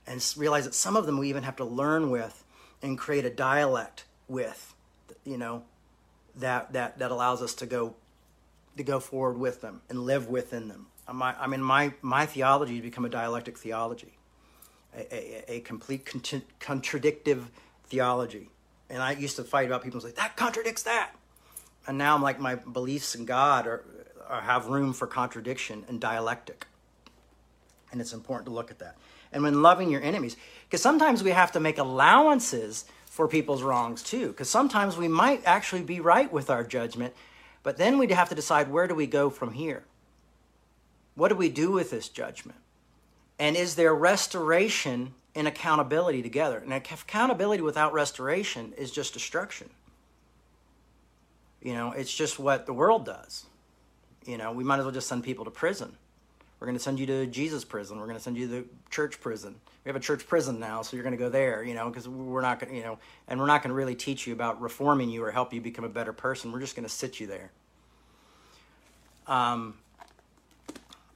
[0.06, 2.44] and realize that some of them we even have to learn with
[2.82, 4.76] and create a dialect with
[5.24, 5.64] you know
[6.36, 7.96] that that that allows us to go
[8.76, 10.88] to go forward with them and live within them.
[11.08, 14.18] I mean my my theology has become a dialectic theology
[14.94, 16.12] a, a, a complete
[16.60, 17.50] contradictive
[17.86, 18.50] theology.
[18.90, 21.12] And I used to fight about people say, that contradicts that.
[21.88, 23.84] And now I'm like, my beliefs in God are,
[24.28, 26.68] are, have room for contradiction and dialectic.
[27.92, 28.98] And it's important to look at that.
[29.32, 34.02] And when loving your enemies, because sometimes we have to make allowances for people's wrongs
[34.02, 37.14] too, because sometimes we might actually be right with our judgment,
[37.62, 39.84] but then we'd have to decide where do we go from here?
[41.16, 42.60] What do we do with this judgment?
[43.38, 46.58] And is there restoration and accountability together.
[46.58, 49.70] And accountability without restoration is just destruction.
[51.62, 53.46] You know, it's just what the world does.
[54.26, 55.96] You know, we might as well just send people to prison.
[56.60, 58.00] We're going to send you to Jesus prison.
[58.00, 59.56] We're going to send you to church prison.
[59.84, 62.08] We have a church prison now, so you're going to go there, you know, because
[62.08, 64.62] we're not going to, you know, and we're not going to really teach you about
[64.62, 66.54] reforming you or help you become a better person.
[66.54, 67.52] We're just going to sit you there.
[69.28, 69.76] Um,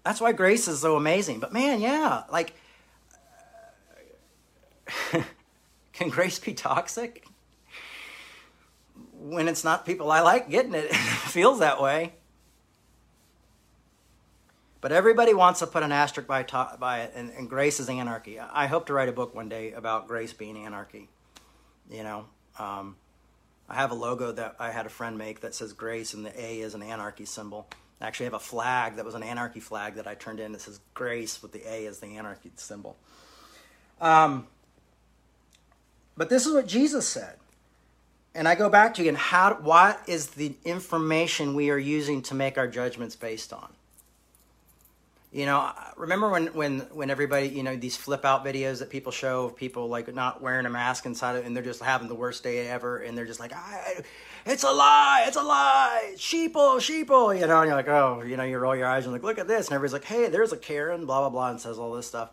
[0.03, 1.39] that's why grace is so amazing.
[1.39, 2.53] But man, yeah, like
[5.93, 7.26] Can grace be toxic?
[9.19, 12.13] When it's not people I like getting it, it feels that way.
[14.80, 17.89] But everybody wants to put an asterisk by, to- by it, and, and, grace is
[17.89, 18.39] anarchy.
[18.39, 21.10] I hope to write a book one day about grace being anarchy.
[21.89, 22.26] You know,
[22.60, 22.95] um,
[23.67, 26.39] I have a logo that I had a friend make that says grace, and the
[26.39, 27.67] A is an anarchy symbol.
[28.00, 30.62] I actually have a flag that was an anarchy flag that I turned in that
[30.62, 32.95] says grace with the A as the anarchy symbol.
[34.00, 34.47] Um,
[36.17, 37.36] but this is what Jesus said.
[38.36, 42.21] And I go back to you again, how what is the information we are using
[42.23, 43.71] to make our judgments based on?
[45.32, 49.12] You know, remember when when when everybody, you know, these flip out videos that people
[49.12, 52.15] show of people like not wearing a mask inside of, and they're just having the
[52.15, 53.51] worst day ever, and they're just like,
[54.45, 58.38] it's a lie, it's a lie, sheeple, sheeple, you know, and you're like, oh, you
[58.38, 60.53] know, you roll your eyes and like, look at this, and everybody's like, hey, there's
[60.53, 62.32] a Karen, blah blah blah, and says all this stuff.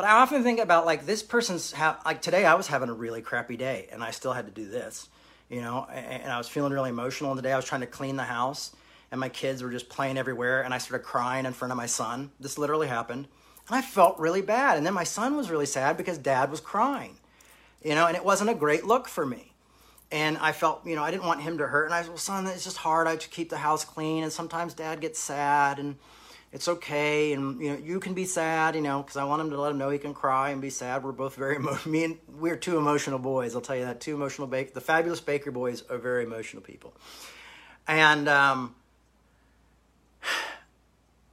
[0.00, 2.94] But I often think about like this person's ha- like today I was having a
[2.94, 5.10] really crappy day and I still had to do this,
[5.50, 7.32] you know, and, and I was feeling really emotional.
[7.32, 8.74] And today I was trying to clean the house
[9.10, 11.84] and my kids were just playing everywhere and I started crying in front of my
[11.84, 12.30] son.
[12.40, 13.28] This literally happened.
[13.68, 14.78] And I felt really bad.
[14.78, 17.18] And then my son was really sad because dad was crying,
[17.84, 19.52] you know, and it wasn't a great look for me.
[20.10, 21.84] And I felt, you know, I didn't want him to hurt.
[21.84, 23.06] And I said, well, son, it's just hard.
[23.06, 24.22] I have to keep the house clean.
[24.22, 25.78] And sometimes dad gets sad.
[25.78, 25.96] And,
[26.52, 29.50] it's okay and you know you can be sad you know because i want him
[29.50, 31.04] to let him know he can cry and be sad.
[31.04, 34.00] We're both very emo- me and we're two emotional boys i'll tell you that.
[34.00, 36.94] Two emotional baker the fabulous baker boys are very emotional people.
[37.86, 38.74] And um,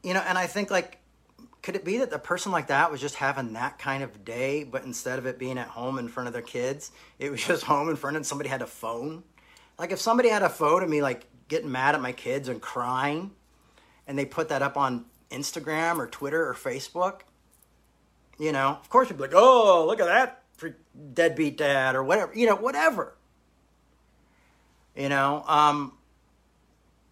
[0.03, 0.99] you know and i think like
[1.61, 4.63] could it be that the person like that was just having that kind of day
[4.63, 7.63] but instead of it being at home in front of their kids it was just
[7.63, 9.23] home in front of somebody had a phone?
[9.77, 12.61] Like if somebody had a phone of me like getting mad at my kids and
[12.61, 13.31] crying
[14.07, 17.21] and they put that up on Instagram or Twitter or Facebook,
[18.39, 20.43] you know, of course you'd be like, oh, look at that
[21.13, 23.13] deadbeat dad or whatever, you know, whatever.
[24.95, 25.93] You know, um,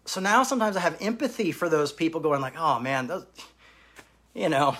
[0.04, 3.26] so now sometimes I have empathy for those people going like, oh man, those,
[4.34, 4.76] you know,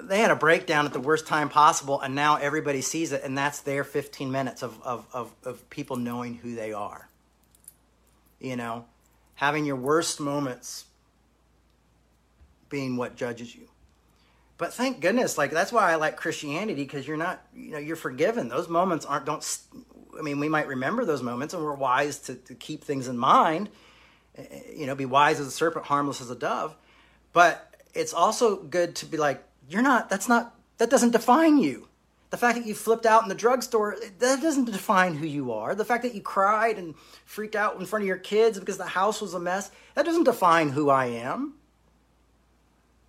[0.00, 3.36] they had a breakdown at the worst time possible and now everybody sees it and
[3.36, 7.08] that's their 15 minutes of, of, of, of people knowing who they are.
[8.40, 8.84] You know,
[9.34, 10.84] having your worst moments
[12.68, 13.68] being what judges you.
[14.58, 17.96] But thank goodness, like that's why I like Christianity because you're not, you know, you're
[17.96, 18.48] forgiven.
[18.48, 19.58] Those moments aren't don't.
[20.18, 23.18] I mean, we might remember those moments, and we're wise to, to keep things in
[23.18, 23.68] mind.
[24.36, 26.74] Eh, eh, you know, be wise as a serpent, harmless as a dove.
[27.34, 30.08] But it's also good to be like, you're not.
[30.08, 30.54] That's not.
[30.78, 31.88] That doesn't define you.
[32.30, 35.74] The fact that you flipped out in the drugstore, that doesn't define who you are.
[35.74, 38.86] The fact that you cried and freaked out in front of your kids because the
[38.86, 41.54] house was a mess, that doesn't define who I am.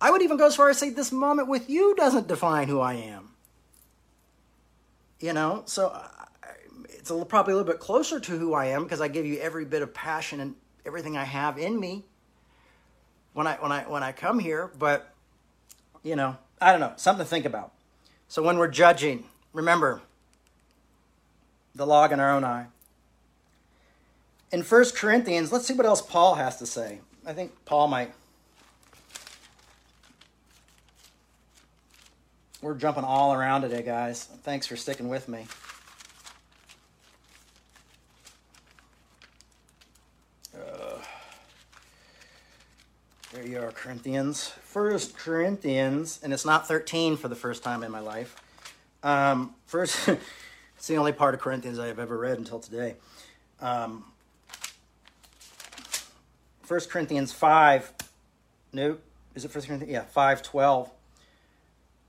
[0.00, 2.80] I would even go as far as say this moment with you doesn't define who
[2.80, 3.30] I am.
[5.20, 6.08] You know, so uh,
[6.84, 9.38] it's a, probably a little bit closer to who I am because I give you
[9.40, 10.54] every bit of passion and
[10.86, 12.04] everything I have in me
[13.32, 14.70] when I when I when I come here.
[14.78, 15.12] But
[16.04, 17.72] you know, I don't know, something to think about.
[18.28, 20.02] So when we're judging, remember
[21.74, 22.66] the log in our own eye.
[24.50, 27.00] In First Corinthians, let's see what else Paul has to say.
[27.26, 28.12] I think Paul might.
[32.60, 34.24] We're jumping all around today, guys.
[34.42, 35.46] Thanks for sticking with me.
[43.32, 44.48] There you are, Corinthians.
[44.48, 48.34] First Corinthians, and it's not 13 for the first time in my life.
[49.04, 50.08] Um, first,
[50.76, 52.96] it's the only part of Corinthians I have ever read until today.
[53.60, 54.04] Um,
[56.66, 57.92] 1 Corinthians 5,
[58.72, 59.00] nope,
[59.36, 59.92] is it 1 Corinthians?
[59.92, 60.90] Yeah, 5 12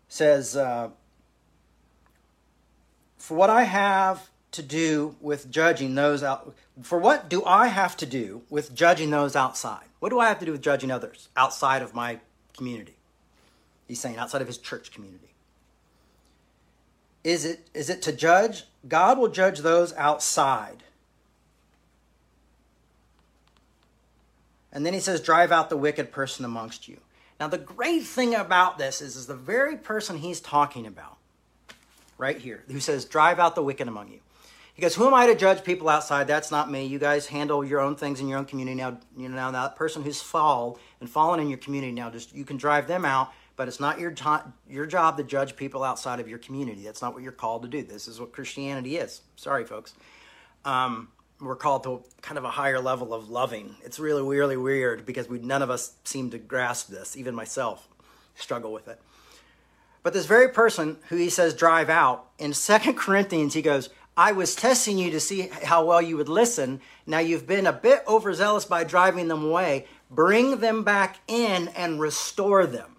[0.10, 0.90] says, uh,
[3.18, 7.96] For what I have to do with judging those out, for what do I have
[7.98, 9.86] to do with judging those outside?
[10.00, 12.20] What do I have to do with judging others outside of my
[12.58, 12.96] community?
[13.88, 15.34] He's saying outside of his church community.
[17.24, 18.64] Is it is it to judge?
[18.88, 20.84] God will judge those outside.
[24.72, 27.00] And then he says, drive out the wicked person amongst you.
[27.40, 31.18] Now, the great thing about this is, is the very person he's talking about,
[32.18, 34.20] right here, who says, drive out the wicked among you.
[34.80, 36.26] He goes, Who am I to judge people outside?
[36.28, 36.86] That's not me.
[36.86, 38.78] You guys handle your own things in your own community.
[38.78, 42.34] Now, you know, now that person who's fallen and fallen in your community now, just
[42.34, 44.14] you can drive them out, but it's not your,
[44.70, 46.84] your job to judge people outside of your community.
[46.84, 47.84] That's not what you're called to do.
[47.84, 49.20] This is what Christianity is.
[49.36, 49.96] Sorry, folks.
[50.64, 51.10] Um,
[51.42, 53.76] we're called to kind of a higher level of loving.
[53.84, 57.16] It's really, really weird because we none of us seem to grasp this.
[57.16, 57.88] Even myself
[58.36, 59.00] struggle with it.
[60.04, 64.34] But this very person who he says drive out in Second Corinthians, he goes, I
[64.34, 66.82] was testing you to see how well you would listen.
[67.06, 69.88] Now you've been a bit overzealous by driving them away.
[70.12, 72.98] Bring them back in and restore them.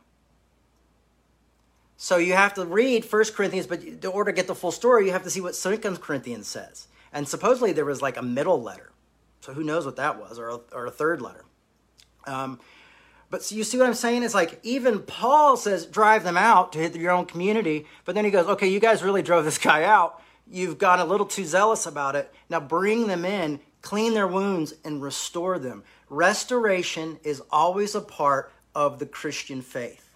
[1.98, 5.04] So you have to read First Corinthians, but in order to get the full story,
[5.04, 6.88] you have to see what Second Corinthians says.
[7.12, 8.92] And supposedly there was like a middle letter.
[9.40, 11.44] So who knows what that was, or a, or a third letter.
[12.26, 12.60] Um,
[13.30, 14.22] but so you see what I'm saying?
[14.22, 18.24] It's like even Paul says drive them out to hit your own community, but then
[18.24, 20.20] he goes, okay, you guys really drove this guy out
[20.50, 22.32] you've got a little too zealous about it.
[22.48, 25.84] Now bring them in, clean their wounds, and restore them.
[26.08, 30.10] Restoration is always a part of the Christian faith,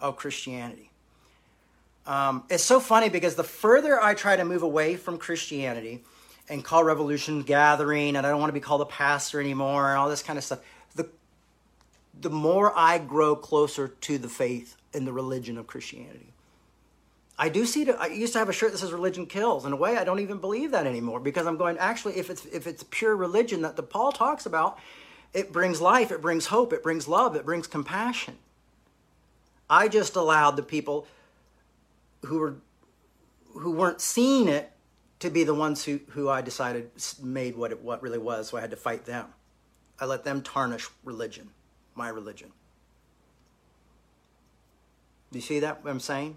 [0.00, 0.89] of Christianity.
[2.10, 6.02] Um, it's so funny because the further I try to move away from Christianity
[6.48, 9.96] and call Revolution Gathering, and I don't want to be called a pastor anymore, and
[9.96, 10.58] all this kind of stuff,
[10.96, 11.08] the,
[12.20, 16.32] the more I grow closer to the faith and the religion of Christianity.
[17.38, 17.88] I do see.
[17.88, 20.18] I used to have a shirt that says "Religion kills." In a way, I don't
[20.18, 21.78] even believe that anymore because I'm going.
[21.78, 24.80] Actually, if it's if it's pure religion that the Paul talks about,
[25.32, 28.36] it brings life, it brings hope, it brings love, it brings compassion.
[29.70, 31.06] I just allowed the people
[32.26, 32.56] who were
[33.52, 34.72] who weren't seeing it
[35.18, 36.90] to be the ones who, who I decided
[37.22, 38.48] made what it what really was.
[38.48, 39.26] So I had to fight them.
[39.98, 41.50] I let them tarnish religion,
[41.94, 42.52] my religion.
[45.30, 45.84] Do you see that?
[45.84, 46.36] What I'm saying?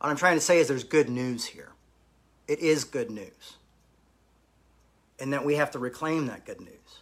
[0.00, 1.70] What I'm trying to say is there's good news here.
[2.46, 3.56] It is good news.
[5.18, 7.00] And that we have to reclaim that good news.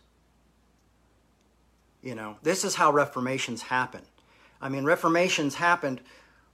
[2.03, 4.03] You know, this is how reformations happen.
[4.61, 6.01] I mean, reformations happened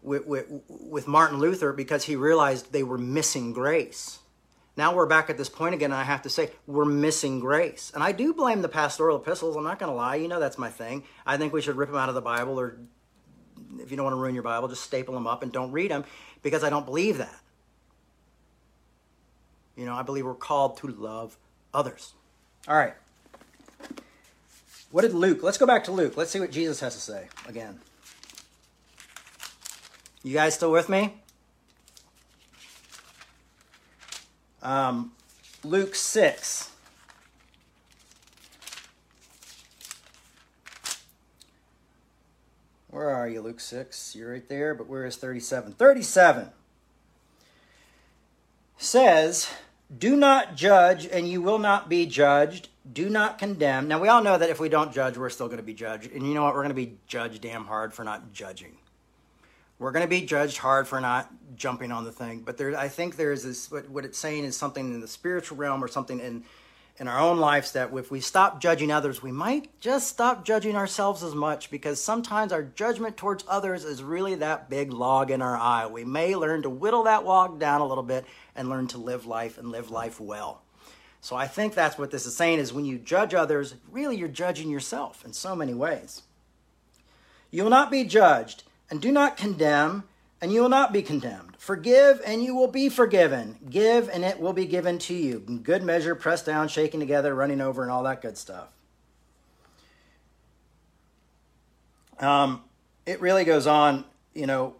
[0.03, 4.19] with, with, with Martin Luther because he realized they were missing grace.
[4.77, 7.91] Now we're back at this point again, and I have to say, we're missing grace.
[7.95, 9.57] And I do blame the pastoral epistles.
[9.57, 10.15] I'm not going to lie.
[10.15, 11.03] You know, that's my thing.
[11.27, 12.79] I think we should rip them out of the Bible, or
[13.81, 15.91] if you don't want to ruin your Bible, just staple them up and don't read
[15.91, 16.05] them
[16.43, 17.41] because I don't believe that.
[19.77, 21.37] You know, I believe we're called to love
[21.75, 22.15] others.
[22.69, 22.95] All right.
[24.91, 25.43] What did Luke?
[25.43, 26.17] Let's go back to Luke.
[26.17, 27.81] Let's see what Jesus has to say again.
[30.23, 31.15] You guys still with me?
[34.63, 35.13] Um,
[35.65, 36.73] Luke 6.
[42.91, 44.17] Where are you, Luke 6?
[44.17, 45.73] You're right there, but where is 37?
[45.73, 46.51] 37
[48.77, 49.49] says,
[49.97, 52.69] Do not judge, and you will not be judged.
[52.91, 53.87] Do not condemn.
[53.87, 56.11] Now, we all know that if we don't judge, we're still going to be judged.
[56.11, 56.55] And you know what?
[56.55, 58.77] We're going to be judged damn hard for not judging.
[59.79, 62.41] We're going to be judged hard for not jumping on the thing.
[62.41, 65.09] But there, I think there is this, what, what it's saying is something in the
[65.09, 66.45] spiritual realm or something in,
[66.99, 70.75] in our own lives that if we stop judging others, we might just stop judging
[70.75, 75.43] ourselves as much because sometimes our judgment towards others is really that big log in
[75.43, 75.87] our eye.
[75.87, 78.25] We may learn to whittle that log down a little bit
[78.57, 80.63] and learn to live life and live life well.
[81.21, 84.29] So I think that's what this is saying is when you judge others, really you're
[84.29, 86.23] judging yourself in so many ways.
[87.51, 90.05] You will not be judged, and do not condemn,
[90.41, 91.57] and you will not be condemned.
[91.59, 93.59] Forgive, and you will be forgiven.
[93.69, 95.41] Give, and it will be given to you.
[95.41, 98.69] Good measure, pressed down, shaken together, running over, and all that good stuff.
[102.21, 102.63] Um,
[103.07, 104.75] it really goes on, you know,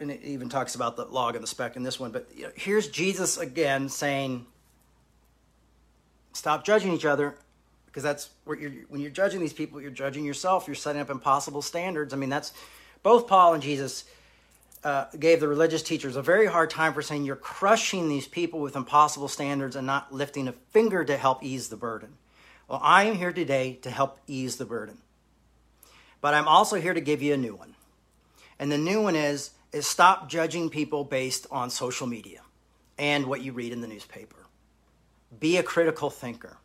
[0.00, 2.10] and it even talks about the log and the speck in this one.
[2.10, 4.46] But you know, here's Jesus again saying,
[6.32, 7.36] "Stop judging each other,
[7.96, 10.66] because that's where you're, when you're judging these people, you're judging yourself.
[10.66, 12.12] You're setting up impossible standards.
[12.12, 12.52] I mean, that's
[13.02, 14.04] both Paul and Jesus
[14.84, 18.60] uh, gave the religious teachers a very hard time for saying you're crushing these people
[18.60, 22.18] with impossible standards and not lifting a finger to help ease the burden.
[22.68, 24.98] Well, I am here today to help ease the burden,
[26.20, 27.76] but I'm also here to give you a new one,
[28.58, 32.42] and the new one is is stop judging people based on social media
[32.98, 34.44] and what you read in the newspaper.
[35.40, 36.58] Be a critical thinker.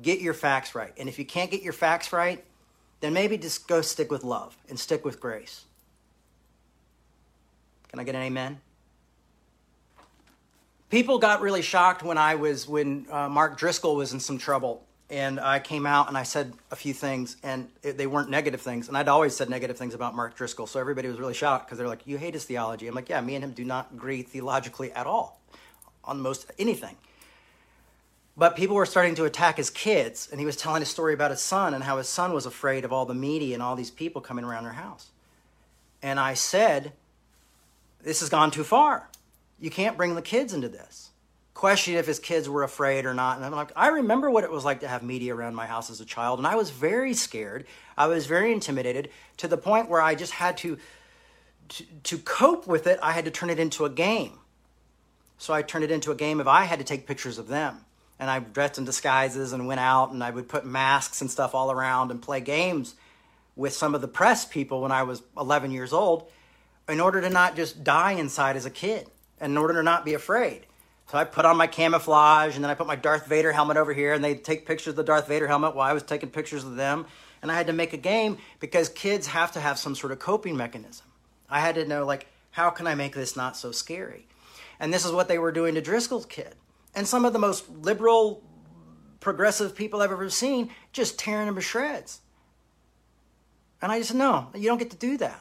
[0.00, 0.92] Get your facts right.
[0.96, 2.44] And if you can't get your facts right,
[3.00, 5.64] then maybe just go stick with love and stick with grace.
[7.88, 8.60] Can I get an amen?
[10.90, 14.82] People got really shocked when I was when uh, Mark Driscoll was in some trouble
[15.10, 18.60] and I came out and I said a few things, and it, they weren't negative
[18.60, 18.88] things.
[18.88, 21.78] And I'd always said negative things about Mark Driscoll, so everybody was really shocked because
[21.78, 24.22] they're like, "You hate his theology." I'm like, "Yeah, me and him do not agree
[24.22, 25.40] theologically at all
[26.04, 26.96] on most anything."
[28.38, 31.32] But people were starting to attack his kids, and he was telling a story about
[31.32, 33.90] his son and how his son was afraid of all the media and all these
[33.90, 35.10] people coming around their house.
[36.00, 36.92] And I said,
[38.00, 39.08] "This has gone too far.
[39.58, 41.10] You can't bring the kids into this."
[41.58, 43.36] questioning if his kids were afraid or not.
[43.36, 45.90] And I'm like, I remember what it was like to have media around my house
[45.90, 47.66] as a child, and I was very scared.
[47.96, 50.78] I was very intimidated to the point where I just had to,
[51.70, 53.00] to, to cope with it.
[53.02, 54.38] I had to turn it into a game.
[55.36, 57.84] So I turned it into a game of I had to take pictures of them.
[58.18, 61.54] And I dressed in disguises and went out and I would put masks and stuff
[61.54, 62.94] all around and play games
[63.54, 66.30] with some of the press people when I was 11 years old
[66.88, 69.08] in order to not just die inside as a kid
[69.40, 70.66] and in order to not be afraid.
[71.10, 73.92] So I put on my camouflage and then I put my Darth Vader helmet over
[73.92, 76.64] here and they'd take pictures of the Darth Vader helmet while I was taking pictures
[76.64, 77.06] of them.
[77.40, 80.18] And I had to make a game because kids have to have some sort of
[80.18, 81.06] coping mechanism.
[81.48, 84.26] I had to know, like, how can I make this not so scary?
[84.80, 86.54] And this is what they were doing to Driscoll's kid.
[86.94, 88.42] And some of the most liberal,
[89.20, 92.20] progressive people I've ever seen just tearing him to shreds.
[93.80, 95.40] And I just said, no, you don't get to do that.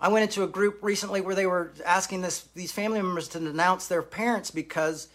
[0.00, 3.38] I went into a group recently where they were asking this these family members to
[3.38, 5.08] denounce their parents because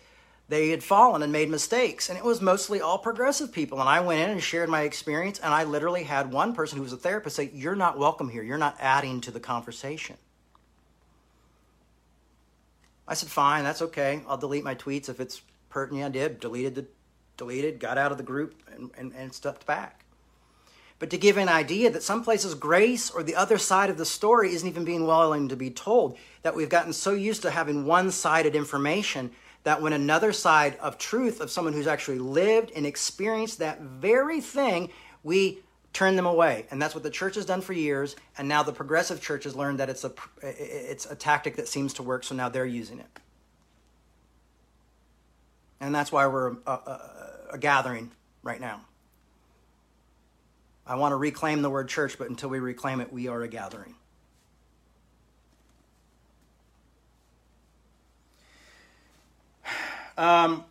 [0.47, 2.07] they had fallen and made mistakes.
[2.07, 3.81] And it was mostly all progressive people.
[3.81, 5.39] And I went in and shared my experience.
[5.39, 8.43] And I literally had one person who was a therapist say, You're not welcome here.
[8.43, 10.15] You're not adding to the conversation.
[13.07, 14.21] I said, Fine, that's okay.
[14.27, 16.05] I'll delete my tweets if it's pertinent.
[16.05, 16.39] I did.
[16.39, 16.85] Deleted the
[17.37, 20.03] deleted, got out of the group and, and, and stepped back
[20.99, 24.05] but to give an idea that some places grace or the other side of the
[24.05, 27.85] story isn't even being willing to be told, that we've gotten so used to having
[27.85, 29.31] one sided information
[29.63, 34.41] that when another side of truth of someone who's actually lived and experienced that very
[34.41, 34.89] thing,
[35.23, 35.59] we
[35.97, 36.67] turn them away.
[36.69, 38.15] And that's what the church has done for years.
[38.37, 41.91] And now the progressive church has learned that it's a, it's a tactic that seems
[41.95, 43.07] to work, so now they're using it.
[45.79, 47.01] And that's why we're a, a,
[47.53, 48.11] a gathering
[48.43, 48.81] right now.
[50.85, 53.47] I want to reclaim the word church, but until we reclaim it, we are a
[53.47, 53.95] gathering.
[60.19, 60.65] Um,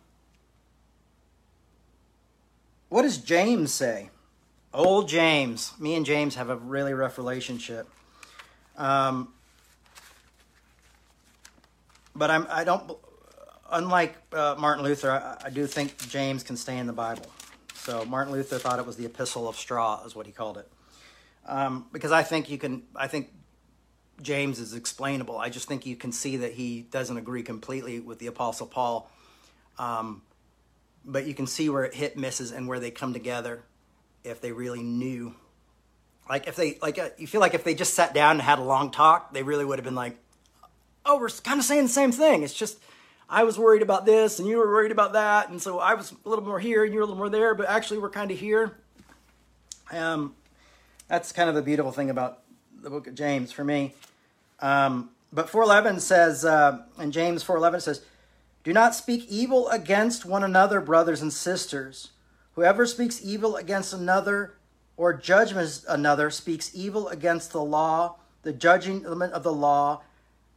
[2.89, 4.09] what does James say?
[4.73, 5.73] Old James.
[5.79, 7.87] Me and James have a really rough relationship.
[8.77, 9.33] Um,
[12.15, 12.91] but I'm, I don't,
[13.71, 17.25] unlike uh, Martin Luther, I, I do think James can stay in the Bible.
[17.75, 20.69] So Martin Luther thought it was the epistle of straw, is what he called it.
[21.45, 23.31] Um, because I think you can, I think
[24.21, 25.37] James is explainable.
[25.37, 29.09] I just think you can see that he doesn't agree completely with the Apostle Paul.
[29.79, 30.23] Um,
[31.05, 33.63] but you can see where it hit misses and where they come together
[34.23, 35.33] if they really knew.
[36.29, 38.59] Like if they like, uh, you feel like if they just sat down and had
[38.59, 40.17] a long talk, they really would have been like,
[41.05, 42.77] "Oh, we're kind of saying the same thing." It's just
[43.29, 45.49] I was worried about this and you were worried about that.
[45.49, 47.55] And so I was a little more here and you were a little more there,
[47.55, 48.77] but actually we're kind of here.
[49.91, 50.35] Um,
[51.07, 52.39] that's kind of the beautiful thing about
[52.81, 53.93] the book of James for me.
[54.59, 58.05] Um, but 411 says, uh, and James 411 says,
[58.63, 62.11] Do not speak evil against one another, brothers and sisters.
[62.57, 64.55] Whoever speaks evil against another
[64.97, 70.01] or judges another speaks evil against the law, the judging element of the law.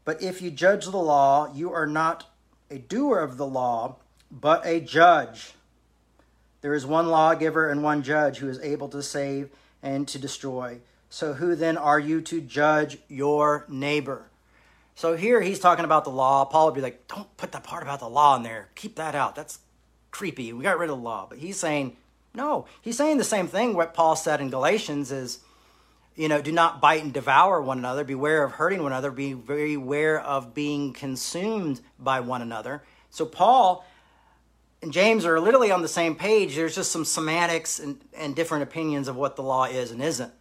[0.07, 2.25] But if you judge the law, you are not
[2.71, 3.97] a doer of the law,
[4.31, 5.53] but a judge.
[6.63, 9.51] There is one lawgiver and one judge who is able to save
[9.83, 10.81] and to destroy.
[11.11, 14.31] So who then are you to judge your neighbor?
[14.95, 16.47] So here he's talking about the law.
[16.47, 18.71] Paul would be like, don't put the part about the law in there.
[18.75, 19.35] Keep that out.
[19.35, 19.59] That's
[20.11, 20.53] creepy.
[20.53, 21.27] We got rid of the law.
[21.29, 21.97] But he's saying,
[22.35, 22.67] no.
[22.81, 25.41] He's saying the same thing what Paul said in Galatians is,
[26.17, 28.05] you know, do not bite and devour one another.
[28.05, 29.11] Beware of hurting one another.
[29.11, 32.83] Be very aware of being consumed by one another.
[33.11, 33.87] So Paul
[34.83, 36.55] and James are literally on the same page.
[36.55, 40.33] There's just some semantics and, and different opinions of what the law is and isn't.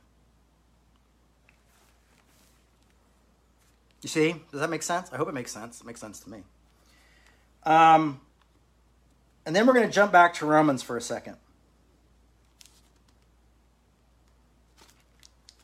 [4.02, 4.36] You see?
[4.52, 5.12] Does that make sense?
[5.12, 5.82] I hope it makes sense.
[5.82, 6.44] It makes sense to me.
[7.64, 8.22] Um,
[9.50, 11.36] and then we're going to jump back to Romans for a second.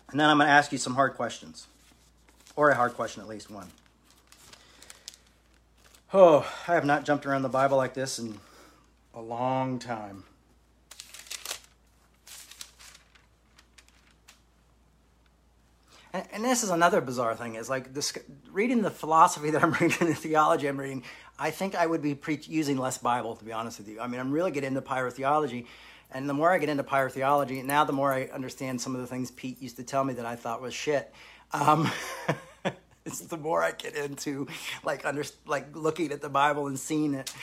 [0.10, 1.68] And then I'm going to ask you some hard questions,
[2.56, 3.68] or a hard question, at least one.
[6.12, 8.40] Oh, I have not jumped around the Bible like this in
[9.14, 10.24] a long time.
[16.16, 18.18] And, and this is another bizarre thing is like this,
[18.50, 21.04] reading the philosophy that I'm reading, the theology I'm reading.
[21.38, 24.00] I think I would be pre- using less Bible, to be honest with you.
[24.00, 25.66] I mean, I'm really getting into pyrotheology,
[26.12, 29.08] and the more I get into pyrotheology, now the more I understand some of the
[29.08, 31.14] things Pete used to tell me that I thought was shit.
[31.52, 31.92] Um,
[33.06, 34.48] it's the more I get into
[34.86, 37.34] like under like looking at the Bible and seeing it.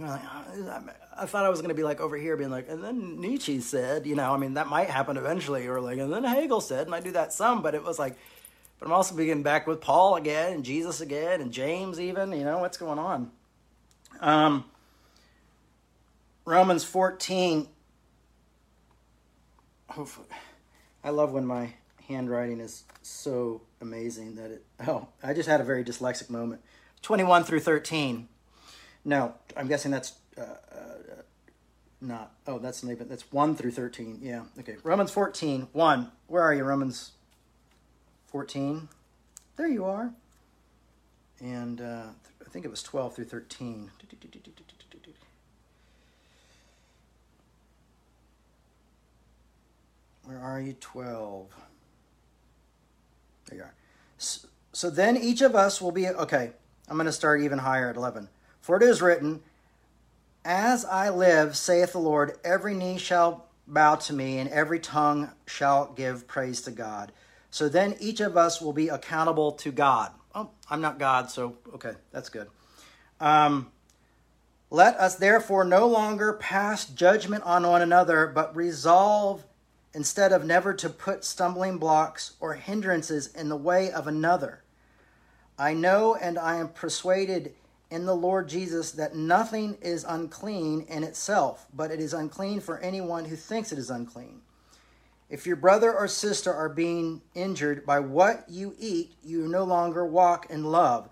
[0.00, 0.82] You like, oh,
[1.18, 3.60] I thought I was going to be like over here being like, and then Nietzsche
[3.60, 6.86] said, you know, I mean that might happen eventually, or like, and then Hegel said,
[6.86, 8.16] and I do that some, but it was like,
[8.78, 12.32] but I'm also beginning back with Paul again and Jesus again and James even.
[12.32, 13.30] You know what's going on?
[14.20, 14.64] Um,
[16.46, 17.68] Romans 14.
[19.90, 20.28] Hopefully,
[21.04, 21.74] I love when my
[22.08, 24.64] handwriting is so amazing that it.
[24.88, 26.62] Oh, I just had a very dyslexic moment.
[27.02, 28.28] 21 through 13.
[29.04, 31.22] No, I'm guessing that's uh, uh,
[32.00, 32.32] not.
[32.46, 33.08] Oh, that's not even.
[33.08, 34.20] That's 1 through 13.
[34.22, 34.44] Yeah.
[34.58, 34.76] Okay.
[34.82, 36.12] Romans 14, 1.
[36.26, 37.12] Where are you, Romans
[38.26, 38.88] 14?
[39.56, 40.12] There you are.
[41.40, 42.04] And uh,
[42.44, 43.90] I think it was 12 through 13.
[50.24, 50.74] Where are you?
[50.74, 51.48] 12.
[53.46, 53.74] There you are.
[54.18, 56.52] So, so then each of us will be, okay,
[56.88, 58.28] I'm going to start even higher at 11.
[58.60, 59.40] For it is written,
[60.44, 65.30] As I live, saith the Lord, every knee shall bow to me, and every tongue
[65.46, 67.12] shall give praise to God.
[67.50, 70.12] So then each of us will be accountable to God.
[70.34, 72.48] Oh, I'm not God, so okay, that's good.
[73.20, 73.70] Um,
[74.70, 79.44] Let us therefore no longer pass judgment on one another, but resolve
[79.92, 84.62] instead of never to put stumbling blocks or hindrances in the way of another.
[85.58, 87.54] I know and I am persuaded
[87.90, 92.78] in the Lord Jesus that nothing is unclean in itself, but it is unclean for
[92.78, 94.40] anyone who thinks it is unclean.
[95.28, 100.04] If your brother or sister are being injured by what you eat, you no longer
[100.04, 101.08] walk in love.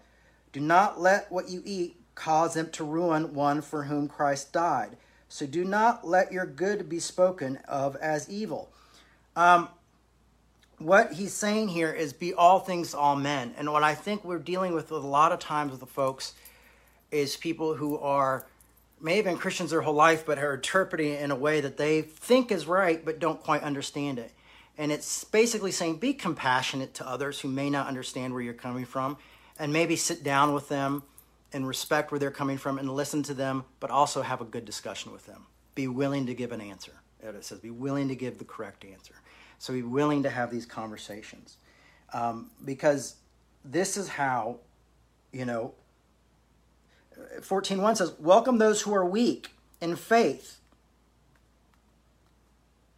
[0.53, 4.97] Do not let what you eat cause them to ruin one for whom Christ died.
[5.29, 8.73] So do not let your good be spoken of as evil.
[9.37, 9.69] Um,
[10.79, 13.55] what he's saying here is be all things all men.
[13.57, 16.35] And what I think we're dealing with a lot of times with the folks
[17.11, 18.47] is people who are
[19.01, 21.77] may have been Christians their whole life, but are interpreting it in a way that
[21.77, 24.33] they think is right, but don't quite understand it.
[24.77, 28.85] And it's basically saying be compassionate to others who may not understand where you're coming
[28.85, 29.17] from,
[29.59, 31.03] and maybe sit down with them
[31.53, 34.65] and respect where they're coming from and listen to them, but also have a good
[34.65, 35.47] discussion with them.
[35.75, 36.93] Be willing to give an answer.
[37.21, 39.15] It says be willing to give the correct answer.
[39.59, 41.57] So be willing to have these conversations.
[42.13, 43.17] Um, because
[43.65, 44.61] this is how,
[45.33, 45.75] you know,
[47.41, 49.51] 14.1 says, Welcome those who are weak
[49.81, 50.59] in faith,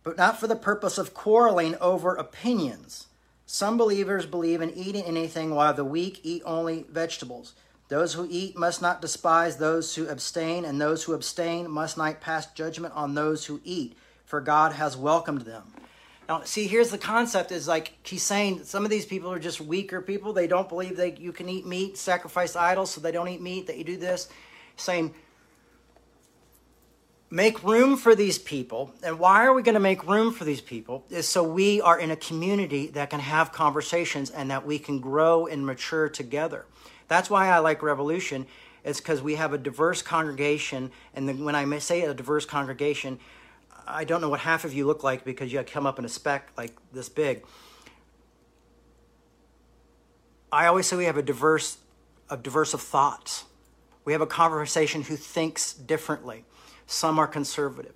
[0.02, 3.06] but not for the purpose of quarreling over opinions.
[3.46, 7.54] Some believers believe in eating anything while the weak eat only vegetables.
[7.88, 12.20] Those who eat must not despise those who abstain, and those who abstain must not
[12.20, 15.72] pass judgment on those who eat, for God has welcomed them.
[16.30, 19.60] Now, see, here's the concept: is like he's saying some of these people are just
[19.60, 20.32] weaker people.
[20.32, 23.66] They don't believe that you can eat meat, sacrifice idols, so they don't eat meat.
[23.66, 24.28] That you do this,
[24.76, 25.12] saying,
[27.30, 28.94] make room for these people.
[29.02, 31.04] And why are we going to make room for these people?
[31.10, 35.00] Is so we are in a community that can have conversations and that we can
[35.00, 36.64] grow and mature together.
[37.08, 38.46] That's why I like Revolution.
[38.84, 43.18] It's because we have a diverse congregation, and the, when I say a diverse congregation,
[43.86, 46.08] I don't know what half of you look like because you come up in a
[46.08, 47.44] speck like this big.
[50.52, 51.78] I always say we have a diverse,
[52.28, 53.44] a diverse of thoughts.
[54.04, 56.44] We have a conversation who thinks differently.
[56.86, 57.94] Some are conservative,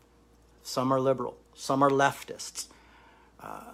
[0.63, 2.67] some are liberal, some are leftists,
[3.41, 3.73] uh,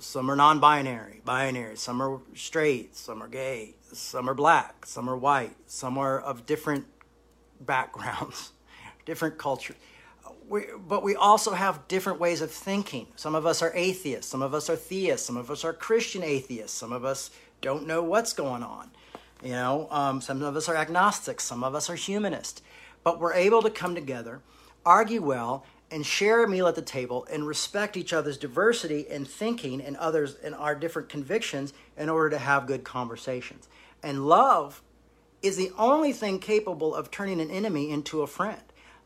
[0.00, 1.76] some are non-binary, binary.
[1.76, 6.46] Some are straight, some are gay, some are black, some are white, some are of
[6.46, 6.86] different
[7.60, 8.52] backgrounds,
[9.04, 9.76] different cultures.
[10.50, 13.06] We, but we also have different ways of thinking.
[13.14, 16.24] Some of us are atheists, some of us are theists, some of us are Christian
[16.24, 17.30] atheists, some of us
[17.60, 18.90] don't know what's going on.
[19.44, 22.62] You know, um, some of us are agnostics, some of us are humanists.
[23.04, 24.40] But we're able to come together,
[24.84, 29.24] argue well, and share a meal at the table and respect each other's diversity in
[29.24, 33.68] thinking and others and our different convictions in order to have good conversations.
[34.02, 34.82] And love
[35.42, 38.60] is the only thing capable of turning an enemy into a friend.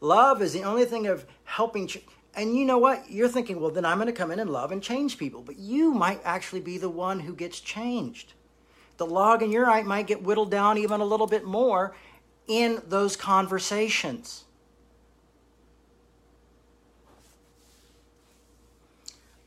[0.04, 1.86] Love is the only thing of helping.
[1.86, 2.02] Ch-
[2.34, 3.10] and you know what?
[3.10, 5.40] You're thinking, well, then I'm going to come in and love and change people.
[5.40, 8.34] But you might actually be the one who gets changed.
[8.98, 11.96] The log in your eye might get whittled down even a little bit more
[12.46, 14.44] in those conversations.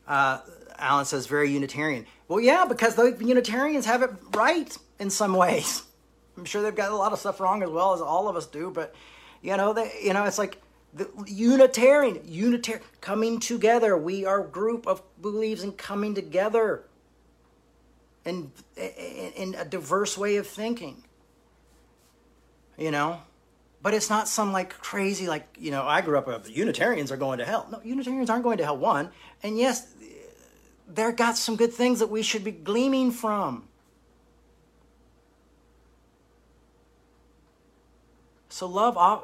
[0.08, 0.40] Uh,
[0.76, 2.04] Alan says very Unitarian.
[2.26, 5.84] Well, yeah, because the Unitarians have it right in some ways.
[6.36, 8.46] I'm sure they've got a lot of stuff wrong as well as all of us
[8.46, 8.92] do, but
[9.42, 10.60] you know, they, you know, it's like
[10.94, 13.96] the Unitarian, Unitarian coming together.
[13.96, 16.84] We are a group of believes in coming together
[18.24, 21.04] and in a diverse way of thinking.
[22.76, 23.20] You know,
[23.82, 27.16] but it's not some like crazy like you know I grew up with Unitarians are
[27.16, 27.66] going to hell.
[27.70, 28.76] No, Unitarians aren't going to hell.
[28.76, 29.10] One,
[29.42, 29.92] and yes,
[30.88, 33.67] they're got some good things that we should be gleaming from.
[38.48, 39.18] So love, uh,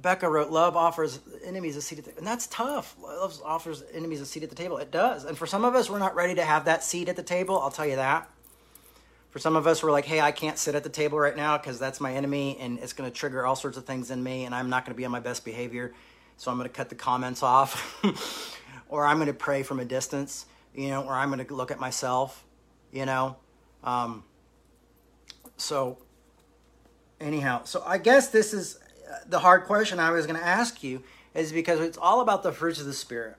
[0.00, 2.96] Becca wrote, love offers enemies a seat at the table and that's tough.
[3.00, 4.78] Love offers enemies a seat at the table.
[4.78, 7.16] It does, and for some of us, we're not ready to have that seat at
[7.16, 7.58] the table.
[7.60, 8.28] I'll tell you that.
[9.30, 11.56] For some of us, we're like, hey, I can't sit at the table right now
[11.56, 14.44] because that's my enemy, and it's going to trigger all sorts of things in me,
[14.44, 15.94] and I'm not going to be on my best behavior,
[16.36, 18.52] so I'm going to cut the comments off.
[18.90, 20.44] or I'm going to pray from a distance,
[20.74, 22.44] you know, or I'm going to look at myself,
[22.92, 23.36] you know.
[23.82, 24.22] Um,
[25.56, 25.96] so,
[27.22, 28.78] anyhow, so I guess this is
[29.10, 31.02] uh, the hard question I was going to ask you
[31.34, 33.36] is because it's all about the fruits of the Spirit.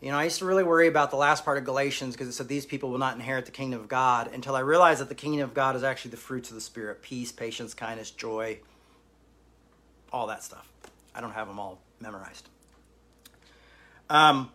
[0.00, 2.32] You know, I used to really worry about the last part of Galatians because it
[2.32, 5.14] said these people will not inherit the kingdom of God until I realized that the
[5.14, 8.58] kingdom of God is actually the fruits of the Spirit peace, patience, kindness, joy,
[10.12, 10.70] all that stuff.
[11.14, 12.48] I don't have them all memorized.
[14.10, 14.50] Um,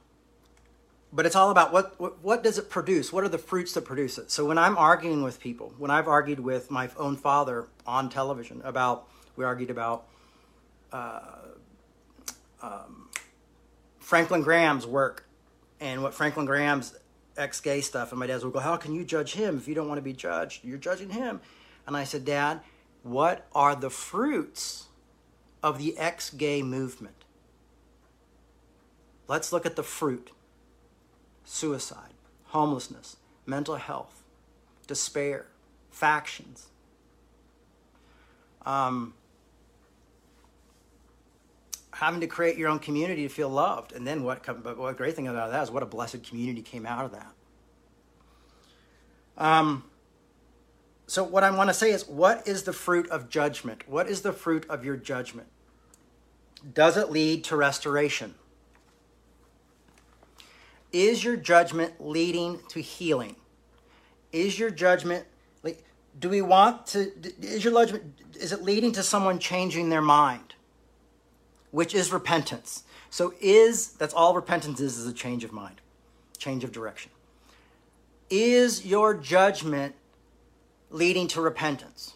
[1.13, 3.11] but it's all about what, what, what does it produce?
[3.11, 4.31] What are the fruits that produce it?
[4.31, 8.61] So when i'm arguing with people when i've argued with my own father on television
[8.63, 10.05] about we argued about
[10.91, 11.21] uh,
[12.61, 13.09] um,
[13.99, 15.25] franklin graham's work
[15.79, 16.95] and what franklin graham's
[17.37, 19.87] ex-gay stuff and my dad would go how can you judge him if you don't
[19.87, 20.63] want to be judged?
[20.63, 21.41] You're judging him.
[21.87, 22.61] And i said dad
[23.03, 24.87] what are the fruits
[25.63, 27.15] of the ex-gay movement?
[29.27, 30.31] Let's look at the fruit
[31.51, 32.13] suicide,
[32.45, 34.23] homelessness, mental health,
[34.87, 35.47] despair,
[35.89, 36.67] factions.
[38.65, 39.13] Um,
[41.91, 43.91] having to create your own community to feel loved.
[43.91, 46.85] And then what, but what great thing about that is what a blessed community came
[46.85, 47.33] out of that.
[49.37, 49.83] Um,
[51.05, 53.89] so what I want to say is, what is the fruit of judgment?
[53.89, 55.49] What is the fruit of your judgment?
[56.73, 58.35] Does it lead to restoration?
[60.91, 63.35] Is your judgment leading to healing?
[64.31, 65.25] Is your judgment
[66.19, 67.11] do we want to
[67.41, 68.03] is your judgment
[68.35, 70.55] is it leading to someone changing their mind?
[71.71, 72.83] Which is repentance.
[73.09, 75.81] So is that's all repentance is is a change of mind,
[76.37, 77.11] change of direction.
[78.29, 79.95] Is your judgment
[80.89, 82.15] leading to repentance?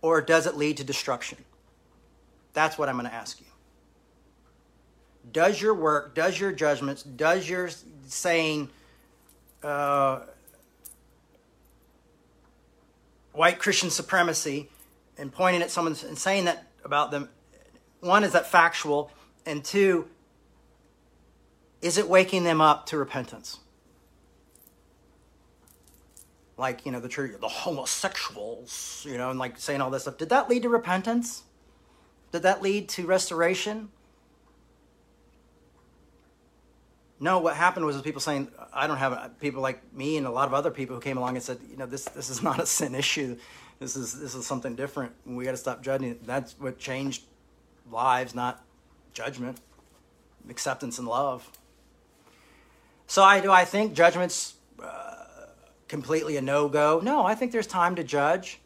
[0.00, 1.38] Or does it lead to destruction?
[2.54, 3.46] That's what I'm going to ask you
[5.30, 7.70] does your work, does your judgments, does your
[8.06, 8.70] saying
[9.62, 10.20] uh,
[13.32, 14.68] white Christian supremacy
[15.16, 17.28] and pointing at someone and saying that about them,
[18.00, 19.10] one, is that factual?
[19.46, 20.08] And two,
[21.80, 23.58] is it waking them up to repentance?
[26.56, 30.18] Like, you know, the church, the homosexuals, you know, and like saying all this stuff.
[30.18, 31.42] Did that lead to repentance?
[32.30, 33.90] Did that lead to restoration?
[37.22, 40.48] No, what happened was people saying, I don't have people like me and a lot
[40.48, 42.66] of other people who came along and said, you know, this this is not a
[42.66, 43.38] sin issue.
[43.78, 45.12] This is this is something different.
[45.24, 46.18] We got to stop judging.
[46.24, 47.22] That's what changed
[47.92, 48.64] lives, not
[49.14, 49.60] judgment,
[50.50, 51.48] acceptance and love.
[53.06, 55.46] So I do I think judgment's uh,
[55.86, 57.00] completely a no go?
[57.04, 58.58] No, I think there's time to judge.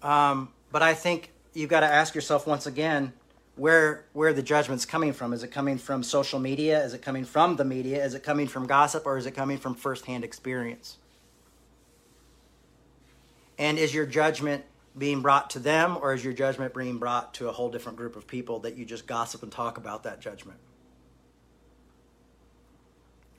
[0.00, 3.14] Um, but I think you've got to ask yourself once again
[3.56, 5.32] where where the judgment's coming from.
[5.32, 6.82] Is it coming from social media?
[6.82, 8.04] Is it coming from the media?
[8.04, 10.98] Is it coming from gossip, or is it coming from firsthand experience?
[13.58, 14.64] And is your judgment
[14.96, 18.16] being brought to them, or is your judgment being brought to a whole different group
[18.16, 20.58] of people that you just gossip and talk about that judgment?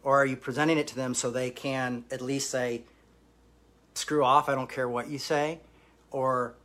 [0.03, 2.83] Or are you presenting it to them so they can at least say,
[3.93, 5.59] screw off, I don't care what you say?
[6.11, 6.55] Or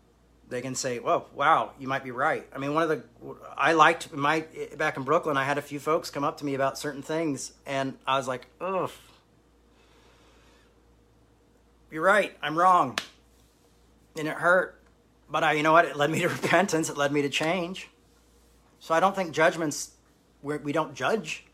[0.49, 3.03] they can say, "Well, wow, you might be right." I mean, one of the
[3.57, 4.45] I liked my
[4.77, 5.37] back in Brooklyn.
[5.37, 8.27] I had a few folks come up to me about certain things, and I was
[8.27, 8.91] like, "Ugh,
[11.91, 12.37] you're right.
[12.43, 12.99] I'm wrong,"
[14.17, 14.81] and it hurt.
[15.31, 15.85] But I, you know what?
[15.85, 16.89] It led me to repentance.
[16.89, 17.89] It led me to change.
[18.81, 19.93] So I don't think judgments.
[20.43, 21.45] We're, we do not judge.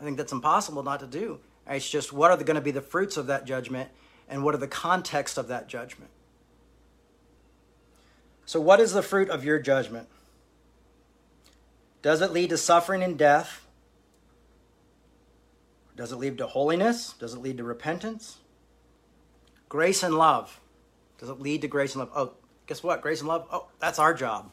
[0.00, 1.40] I think that's impossible not to do.
[1.66, 3.90] It's just what are going to be the fruits of that judgment,
[4.28, 6.10] and what are the context of that judgment.
[8.46, 10.08] So, what is the fruit of your judgment?
[12.02, 13.66] Does it lead to suffering and death?
[15.96, 17.14] Does it lead to holiness?
[17.18, 18.38] Does it lead to repentance?
[19.68, 20.60] Grace and love.
[21.18, 22.10] Does it lead to grace and love?
[22.14, 22.32] Oh,
[22.66, 23.00] guess what?
[23.00, 23.46] Grace and love.
[23.50, 24.50] Oh, that's our job.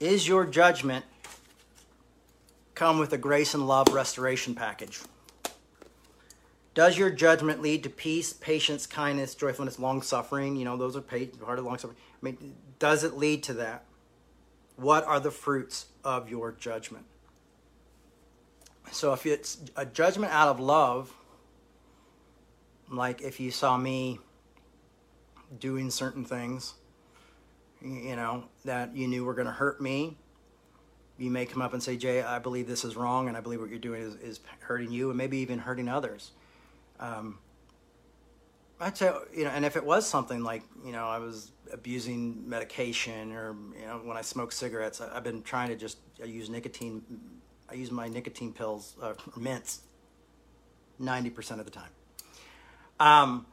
[0.00, 1.04] Is your judgment
[2.74, 5.00] come with a grace and love restoration package?
[6.74, 10.56] Does your judgment lead to peace, patience, kindness, joyfulness, long suffering?
[10.56, 11.96] You know, those are part of long suffering.
[12.20, 13.84] I mean, does it lead to that?
[14.76, 17.04] What are the fruits of your judgment?
[18.90, 21.14] So, if it's a judgment out of love,
[22.90, 24.18] like if you saw me
[25.60, 26.74] doing certain things,
[27.80, 30.16] you know, that you knew were going to hurt me,
[31.18, 33.60] you may come up and say, Jay, I believe this is wrong, and I believe
[33.60, 36.32] what you're doing is, is hurting you, and maybe even hurting others
[37.04, 37.38] um,
[38.80, 42.48] I'd say, you know, and if it was something like, you know, I was abusing
[42.48, 46.26] medication or, you know, when I smoke cigarettes, I, have been trying to just, I
[46.26, 47.02] use nicotine,
[47.70, 49.80] I use my nicotine pills, uh, mints,
[51.00, 51.90] 90% of the time.
[52.98, 53.46] Um,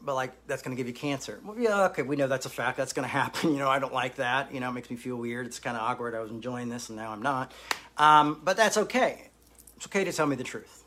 [0.00, 1.40] but like, that's going to give you cancer.
[1.44, 2.76] Well, yeah, okay, we know that's a fact.
[2.76, 3.52] That's going to happen.
[3.52, 4.54] You know, I don't like that.
[4.54, 5.46] You know, it makes me feel weird.
[5.46, 6.14] It's kind of awkward.
[6.14, 7.52] I was enjoying this and now I'm not.
[7.96, 9.30] Um, but that's okay.
[9.76, 10.77] It's okay to tell me the truth.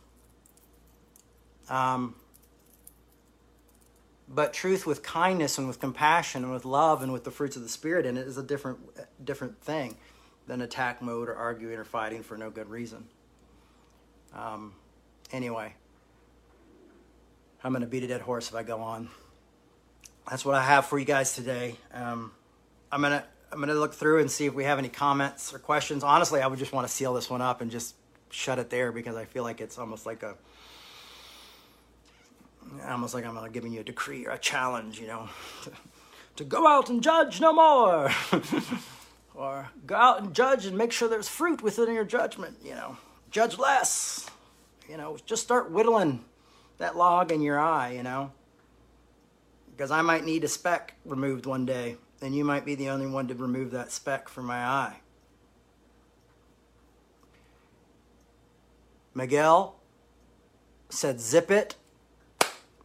[1.72, 2.15] Um,
[4.28, 7.63] but truth with kindness and with compassion and with love and with the fruits of
[7.63, 8.80] the spirit in it is a different
[9.24, 9.95] different thing
[10.47, 13.07] than attack mode or arguing or fighting for no good reason.
[14.36, 14.74] Um,
[15.32, 15.74] anyway,
[17.63, 19.09] I'm going to beat a dead horse if I go on.
[20.30, 21.76] That's what I have for you guys today.
[21.93, 22.32] Um,
[22.91, 26.03] I'm gonna I'm gonna look through and see if we have any comments or questions.
[26.03, 27.95] Honestly, I would just want to seal this one up and just
[28.30, 30.36] shut it there because I feel like it's almost like a
[32.88, 35.30] almost like I'm uh, giving you a decree or a challenge, you know,
[35.64, 35.72] to,
[36.38, 38.12] to go out and judge no more,
[39.36, 42.97] or go out and judge and make sure there's fruit within your judgment, you know,
[43.30, 44.30] judge less,
[44.89, 46.24] you know, just start whittling
[46.78, 48.32] that log in your eye, you know,
[49.72, 53.07] because I might need a speck removed one day, and you might be the only
[53.07, 54.97] one to remove that speck from my eye.
[59.14, 59.76] Miguel
[60.89, 61.76] said, zip it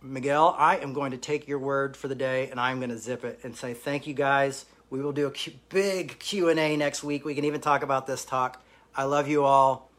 [0.06, 2.98] Miguel, I am going to take your word for the day and I'm going to
[2.98, 4.64] zip it and say thank you guys.
[4.88, 5.32] We will do a
[5.68, 7.24] big Q&A next week.
[7.24, 8.62] We can even talk about this talk.
[8.94, 9.90] I love you all.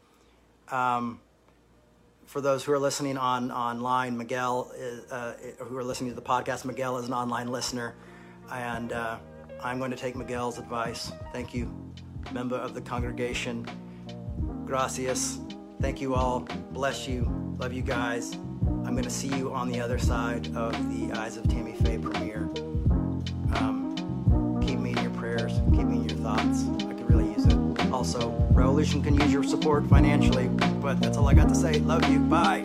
[0.70, 1.20] Um,
[2.26, 6.26] for those who are listening on online, Miguel, is, uh, who are listening to the
[6.26, 7.94] podcast, Miguel is an online listener,
[8.52, 9.16] and uh,
[9.62, 11.10] I'm going to take Miguel's advice.
[11.32, 11.74] Thank you,
[12.32, 13.66] member of the congregation.
[14.66, 15.38] Gracias.
[15.80, 16.40] Thank you all.
[16.72, 17.47] Bless you.
[17.58, 18.34] Love you guys.
[18.34, 21.98] I'm going to see you on the other side of the Eyes of Tammy Faye
[21.98, 22.48] premiere.
[23.56, 25.54] Um, keep me in your prayers.
[25.74, 26.64] Keep me in your thoughts.
[26.84, 27.92] I could really use it.
[27.92, 30.46] Also, Revolution can use your support financially,
[30.80, 31.80] but that's all I got to say.
[31.80, 32.20] Love you.
[32.20, 32.64] Bye.